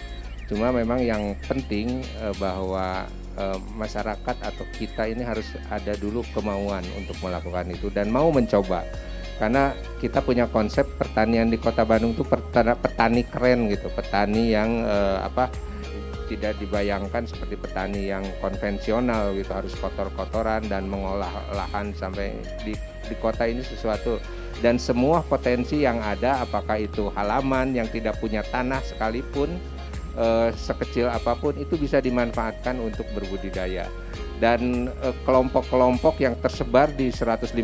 Cuma 0.53 0.69
memang 0.69 1.01
yang 1.01 1.33
penting 1.49 2.05
eh, 2.21 2.33
bahwa 2.37 3.09
eh, 3.41 3.59
masyarakat 3.73 4.37
atau 4.37 4.65
kita 4.77 5.09
ini 5.09 5.25
harus 5.25 5.49
ada 5.73 5.97
dulu 5.97 6.21
kemauan 6.29 6.85
untuk 6.93 7.17
melakukan 7.25 7.73
itu 7.73 7.89
dan 7.89 8.13
mau 8.13 8.29
mencoba. 8.29 8.85
Karena 9.41 9.73
kita 9.97 10.21
punya 10.21 10.45
konsep 10.45 10.85
pertanian 10.93 11.49
di 11.49 11.57
Kota 11.57 11.81
Bandung 11.81 12.13
itu 12.13 12.21
petani, 12.21 13.25
keren 13.25 13.65
gitu, 13.73 13.89
petani 13.89 14.53
yang 14.53 14.85
eh, 14.85 15.25
apa 15.25 15.49
tidak 16.29 16.53
dibayangkan 16.61 17.25
seperti 17.25 17.57
petani 17.57 18.13
yang 18.13 18.23
konvensional 18.39 19.33
gitu 19.33 19.51
harus 19.51 19.73
kotor-kotoran 19.81 20.69
dan 20.69 20.87
mengolah 20.87 21.29
lahan 21.51 21.91
sampai 21.97 22.37
di 22.63 22.77
di 23.03 23.15
kota 23.19 23.43
ini 23.43 23.59
sesuatu 23.59 24.17
dan 24.63 24.79
semua 24.79 25.19
potensi 25.25 25.83
yang 25.83 25.99
ada 25.99 26.39
apakah 26.39 26.79
itu 26.79 27.11
halaman 27.11 27.75
yang 27.75 27.89
tidak 27.91 28.15
punya 28.23 28.39
tanah 28.47 28.79
sekalipun 28.79 29.51
eh, 30.17 30.49
sekecil 30.53 31.09
apa 31.09 31.37
pun 31.37 31.53
itu 31.57 31.77
bisa 31.77 31.99
dimanfaatkan 31.99 32.77
untuk 32.79 33.05
berbudidaya 33.13 33.89
dan 34.43 34.91
eh, 34.91 35.15
kelompok-kelompok 35.23 36.19
yang 36.19 36.35
tersebar 36.43 36.91
di 36.91 37.07
151 37.07 37.55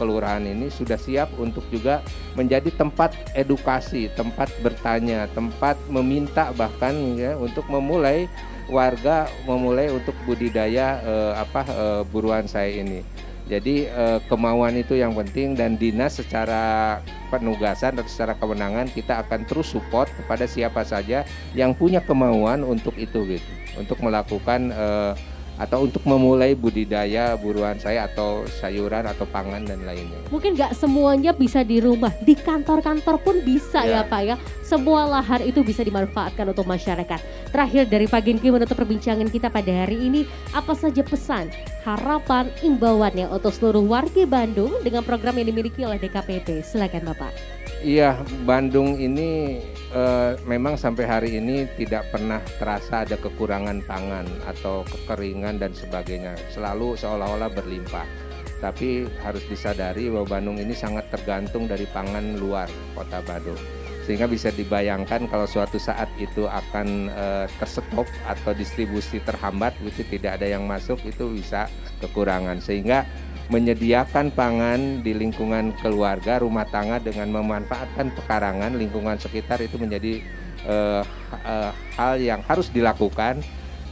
kelurahan 0.00 0.40
ini 0.40 0.72
sudah 0.72 0.96
siap 0.96 1.28
untuk 1.36 1.68
juga 1.68 2.00
menjadi 2.32 2.72
tempat 2.72 3.12
edukasi, 3.36 4.08
tempat 4.16 4.48
bertanya, 4.64 5.28
tempat 5.36 5.76
meminta 5.92 6.48
bahkan 6.56 6.96
ya 7.18 7.36
untuk 7.36 7.68
memulai 7.68 8.24
warga 8.72 9.30
memulai 9.46 9.92
untuk 9.92 10.14
budidaya 10.24 10.98
eh, 11.02 11.32
apa 11.36 11.62
eh, 11.68 12.02
buruan 12.08 12.48
saya 12.48 12.72
ini. 12.72 13.04
Jadi 13.46 13.86
eh, 13.86 14.18
kemauan 14.26 14.74
itu 14.74 14.98
yang 14.98 15.14
penting 15.14 15.54
dan 15.54 15.78
dinas 15.78 16.18
secara 16.18 16.98
penugasan 17.30 17.94
dan 17.94 18.06
secara 18.10 18.34
kewenangan 18.34 18.90
kita 18.90 19.22
akan 19.22 19.46
terus 19.46 19.70
support 19.70 20.10
kepada 20.18 20.50
siapa 20.50 20.82
saja 20.82 21.22
yang 21.54 21.70
punya 21.70 22.02
kemauan 22.02 22.66
untuk 22.66 22.98
itu 22.98 23.38
gitu, 23.38 23.50
untuk 23.78 24.02
melakukan 24.02 24.74
eh, 24.74 25.12
atau 25.56 25.88
untuk 25.88 26.04
memulai 26.04 26.52
budidaya 26.52 27.32
buruan 27.36 27.80
saya 27.80 28.08
atau 28.08 28.44
sayuran 28.60 29.08
atau 29.08 29.24
pangan 29.28 29.64
dan 29.64 29.80
lainnya. 29.84 30.20
Mungkin 30.28 30.56
nggak 30.56 30.76
semuanya 30.76 31.32
bisa 31.32 31.64
di 31.64 31.80
rumah, 31.80 32.12
di 32.22 32.36
kantor-kantor 32.36 33.16
pun 33.20 33.40
bisa 33.40 33.84
ya. 33.84 34.00
ya 34.04 34.08
Pak 34.08 34.22
ya. 34.22 34.36
Semua 34.60 35.08
lahan 35.08 35.46
itu 35.46 35.64
bisa 35.64 35.80
dimanfaatkan 35.86 36.52
untuk 36.52 36.68
masyarakat. 36.68 37.20
Terakhir 37.50 37.88
dari 37.88 38.06
Pak 38.10 38.20
Genki 38.26 38.48
menutup 38.52 38.76
perbincangan 38.76 39.28
kita 39.32 39.48
pada 39.48 39.86
hari 39.86 40.10
ini, 40.10 40.28
apa 40.52 40.76
saja 40.76 41.00
pesan, 41.00 41.48
harapan, 41.86 42.50
imbauannya 42.60 43.30
untuk 43.30 43.54
seluruh 43.54 43.84
warga 43.86 44.24
Bandung 44.26 44.74
dengan 44.82 45.06
program 45.06 45.38
yang 45.40 45.48
dimiliki 45.54 45.86
oleh 45.86 45.96
DKPP? 46.02 46.66
Silakan 46.66 47.14
Bapak. 47.14 47.55
Iya, 47.84 48.16
Bandung 48.48 48.96
ini 48.96 49.60
uh, 49.92 50.32
memang 50.48 50.80
sampai 50.80 51.04
hari 51.04 51.30
ini 51.36 51.68
tidak 51.76 52.08
pernah 52.08 52.40
terasa 52.56 53.04
ada 53.04 53.20
kekurangan 53.20 53.84
pangan 53.84 54.24
atau 54.48 54.80
kekeringan 54.88 55.60
dan 55.60 55.76
sebagainya. 55.76 56.40
Selalu 56.48 56.96
seolah-olah 56.96 57.52
berlimpah. 57.52 58.08
Tapi 58.56 59.04
harus 59.20 59.44
disadari 59.52 60.08
bahwa 60.08 60.40
Bandung 60.40 60.56
ini 60.56 60.72
sangat 60.72 61.12
tergantung 61.12 61.68
dari 61.68 61.84
pangan 61.92 62.40
luar 62.40 62.64
kota 62.96 63.20
Bandung. 63.20 63.60
Sehingga 64.08 64.24
bisa 64.24 64.48
dibayangkan 64.48 65.28
kalau 65.28 65.44
suatu 65.44 65.76
saat 65.76 66.08
itu 66.16 66.48
akan 66.48 67.12
uh, 67.12 67.44
tersetop 67.60 68.08
atau 68.24 68.56
distribusi 68.56 69.20
terhambat, 69.20 69.76
itu 69.84 70.00
tidak 70.08 70.40
ada 70.40 70.46
yang 70.48 70.64
masuk, 70.64 70.96
itu 71.04 71.28
bisa 71.36 71.68
kekurangan. 72.00 72.56
Sehingga 72.62 73.04
menyediakan 73.46 74.34
pangan 74.34 75.06
di 75.06 75.14
lingkungan 75.14 75.70
keluarga, 75.78 76.42
rumah 76.42 76.66
tangga 76.66 76.98
dengan 76.98 77.30
memanfaatkan 77.30 78.10
pekarangan 78.18 78.74
lingkungan 78.74 79.14
sekitar 79.22 79.62
itu 79.62 79.78
menjadi 79.78 80.18
uh, 80.66 81.02
uh, 81.46 81.70
hal 81.94 82.18
yang 82.18 82.42
harus 82.42 82.66
dilakukan 82.74 83.38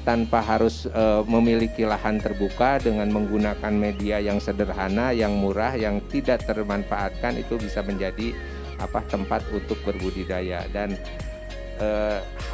tanpa 0.03 0.43
harus 0.45 0.85
uh, 0.93 1.25
memiliki 1.25 1.87
lahan 1.87 2.21
terbuka 2.21 2.77
dengan 2.83 3.09
menggunakan 3.09 3.73
media 3.73 4.21
yang 4.21 4.37
sederhana, 4.43 5.15
yang 5.17 5.33
murah, 5.39 5.73
yang 5.79 6.03
tidak 6.13 6.45
termanfaatkan 6.45 7.41
itu 7.41 7.57
bisa 7.57 7.81
menjadi 7.81 8.37
apa 8.83 9.01
tempat 9.07 9.47
untuk 9.55 9.79
berbudidaya. 9.87 10.67
Dan 10.71 10.99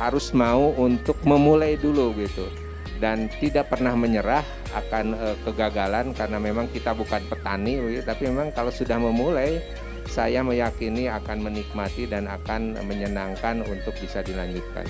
harus 0.00 0.32
mau 0.32 0.72
untuk 0.80 1.20
memulai 1.28 1.76
dulu 1.76 2.16
gitu 2.16 2.69
dan 3.00 3.32
tidak 3.40 3.72
pernah 3.72 3.96
menyerah 3.96 4.44
akan 4.76 5.16
uh, 5.16 5.36
kegagalan 5.48 6.12
karena 6.12 6.38
memang 6.38 6.68
kita 6.70 6.92
bukan 6.92 7.24
petani 7.26 7.80
tapi 8.04 8.28
memang 8.28 8.52
kalau 8.52 8.70
sudah 8.70 9.00
memulai 9.00 9.58
saya 10.06 10.44
meyakini 10.44 11.06
akan 11.06 11.40
menikmati 11.40 12.04
dan 12.04 12.26
akan 12.26 12.76
menyenangkan 12.84 13.62
untuk 13.64 13.94
bisa 13.98 14.20
dilanjutkan. 14.20 14.84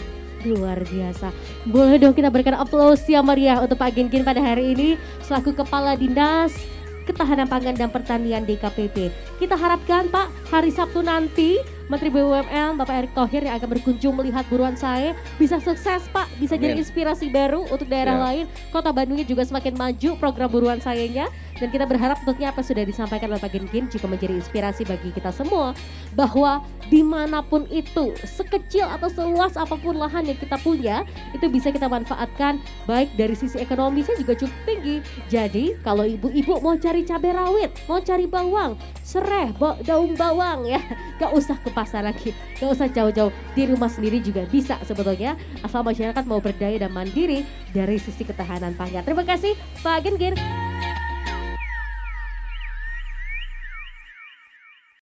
Luar 0.48 0.80
biasa. 0.80 1.28
Boleh 1.68 2.00
dong 2.00 2.16
kita 2.16 2.32
berikan 2.32 2.56
aplaus 2.56 3.04
ya 3.04 3.20
Maria 3.20 3.60
untuk 3.60 3.76
Pak 3.76 3.92
Gengkin 3.92 4.24
pada 4.24 4.40
hari 4.40 4.72
ini 4.72 4.88
selaku 5.20 5.52
Kepala 5.52 5.92
Dinas 6.00 6.56
Ketahanan 7.04 7.44
Pangan 7.44 7.76
dan 7.76 7.92
Pertanian 7.92 8.48
DKPP. 8.48 9.12
Kita 9.36 9.58
harapkan 9.60 10.08
Pak 10.08 10.32
hari 10.48 10.72
Sabtu 10.72 11.04
nanti 11.04 11.60
Menteri 11.90 12.06
BUMN 12.14 12.78
Bapak 12.78 13.02
Erick 13.02 13.12
Thohir 13.18 13.42
yang 13.42 13.58
akan 13.58 13.66
berkunjung 13.74 14.14
melihat 14.14 14.46
buruan 14.46 14.78
saya 14.78 15.10
bisa 15.42 15.58
sukses 15.58 16.06
Pak, 16.14 16.30
bisa 16.38 16.54
Amin. 16.54 16.70
jadi 16.70 16.74
inspirasi 16.78 17.26
baru 17.34 17.66
untuk 17.66 17.90
daerah 17.90 18.14
ya. 18.14 18.22
lain. 18.30 18.44
Kota 18.70 18.94
Bandungnya 18.94 19.26
juga 19.26 19.42
semakin 19.42 19.74
maju 19.74 20.10
program 20.22 20.46
buruan 20.54 20.78
sayanya 20.78 21.26
dan 21.58 21.66
kita 21.66 21.90
berharap 21.90 22.22
tentunya 22.22 22.54
apa 22.54 22.62
sudah 22.62 22.86
disampaikan 22.86 23.34
oleh 23.34 23.42
Pak 23.42 23.50
Gengkin 23.50 23.90
juga 23.90 24.06
menjadi 24.06 24.38
inspirasi 24.38 24.86
bagi 24.86 25.10
kita 25.10 25.34
semua 25.34 25.74
bahwa 26.14 26.62
di 26.86 27.02
mana 27.02 27.42
pun 27.42 27.66
itu 27.66 28.14
sekecil 28.22 28.86
atau 28.86 29.10
seluas 29.10 29.58
apa 29.58 29.74
pun 29.74 29.98
lahan 29.98 30.30
yang 30.30 30.38
kita 30.38 30.62
punya 30.62 31.02
itu 31.34 31.50
bisa 31.50 31.74
kita 31.74 31.90
manfaatkan 31.90 32.62
baik 32.86 33.10
dari 33.18 33.34
sisi 33.34 33.58
ekonomi 33.58 34.06
saya 34.06 34.22
juga 34.22 34.38
cukup 34.38 34.58
tinggi. 34.62 35.02
Jadi 35.26 35.74
kalau 35.82 36.06
ibu-ibu 36.06 36.62
mau 36.62 36.78
cari 36.78 37.02
cabai 37.02 37.34
rawit, 37.34 37.74
mau 37.90 37.98
cari 37.98 38.30
bawang, 38.30 38.78
serai, 39.02 39.50
daun 39.82 40.14
bawang 40.14 40.70
ya, 40.70 40.78
gak 41.18 41.34
usah 41.34 41.58
ke 41.58 41.79
pasar 41.80 42.04
lagi, 42.04 42.36
gak 42.60 42.68
usah 42.68 42.92
jauh-jauh 42.92 43.32
di 43.56 43.64
rumah 43.64 43.88
sendiri 43.88 44.20
juga 44.20 44.44
bisa 44.44 44.76
sebetulnya 44.84 45.40
asal 45.64 45.80
masyarakat 45.80 46.28
mau 46.28 46.44
berdaya 46.44 46.76
dan 46.76 46.92
mandiri 46.92 47.48
dari 47.72 47.96
sisi 47.96 48.28
ketahanan 48.28 48.76
pangan. 48.76 49.00
Terima 49.00 49.24
kasih 49.24 49.56
Pak 49.80 50.04
Gengkin. 50.04 50.36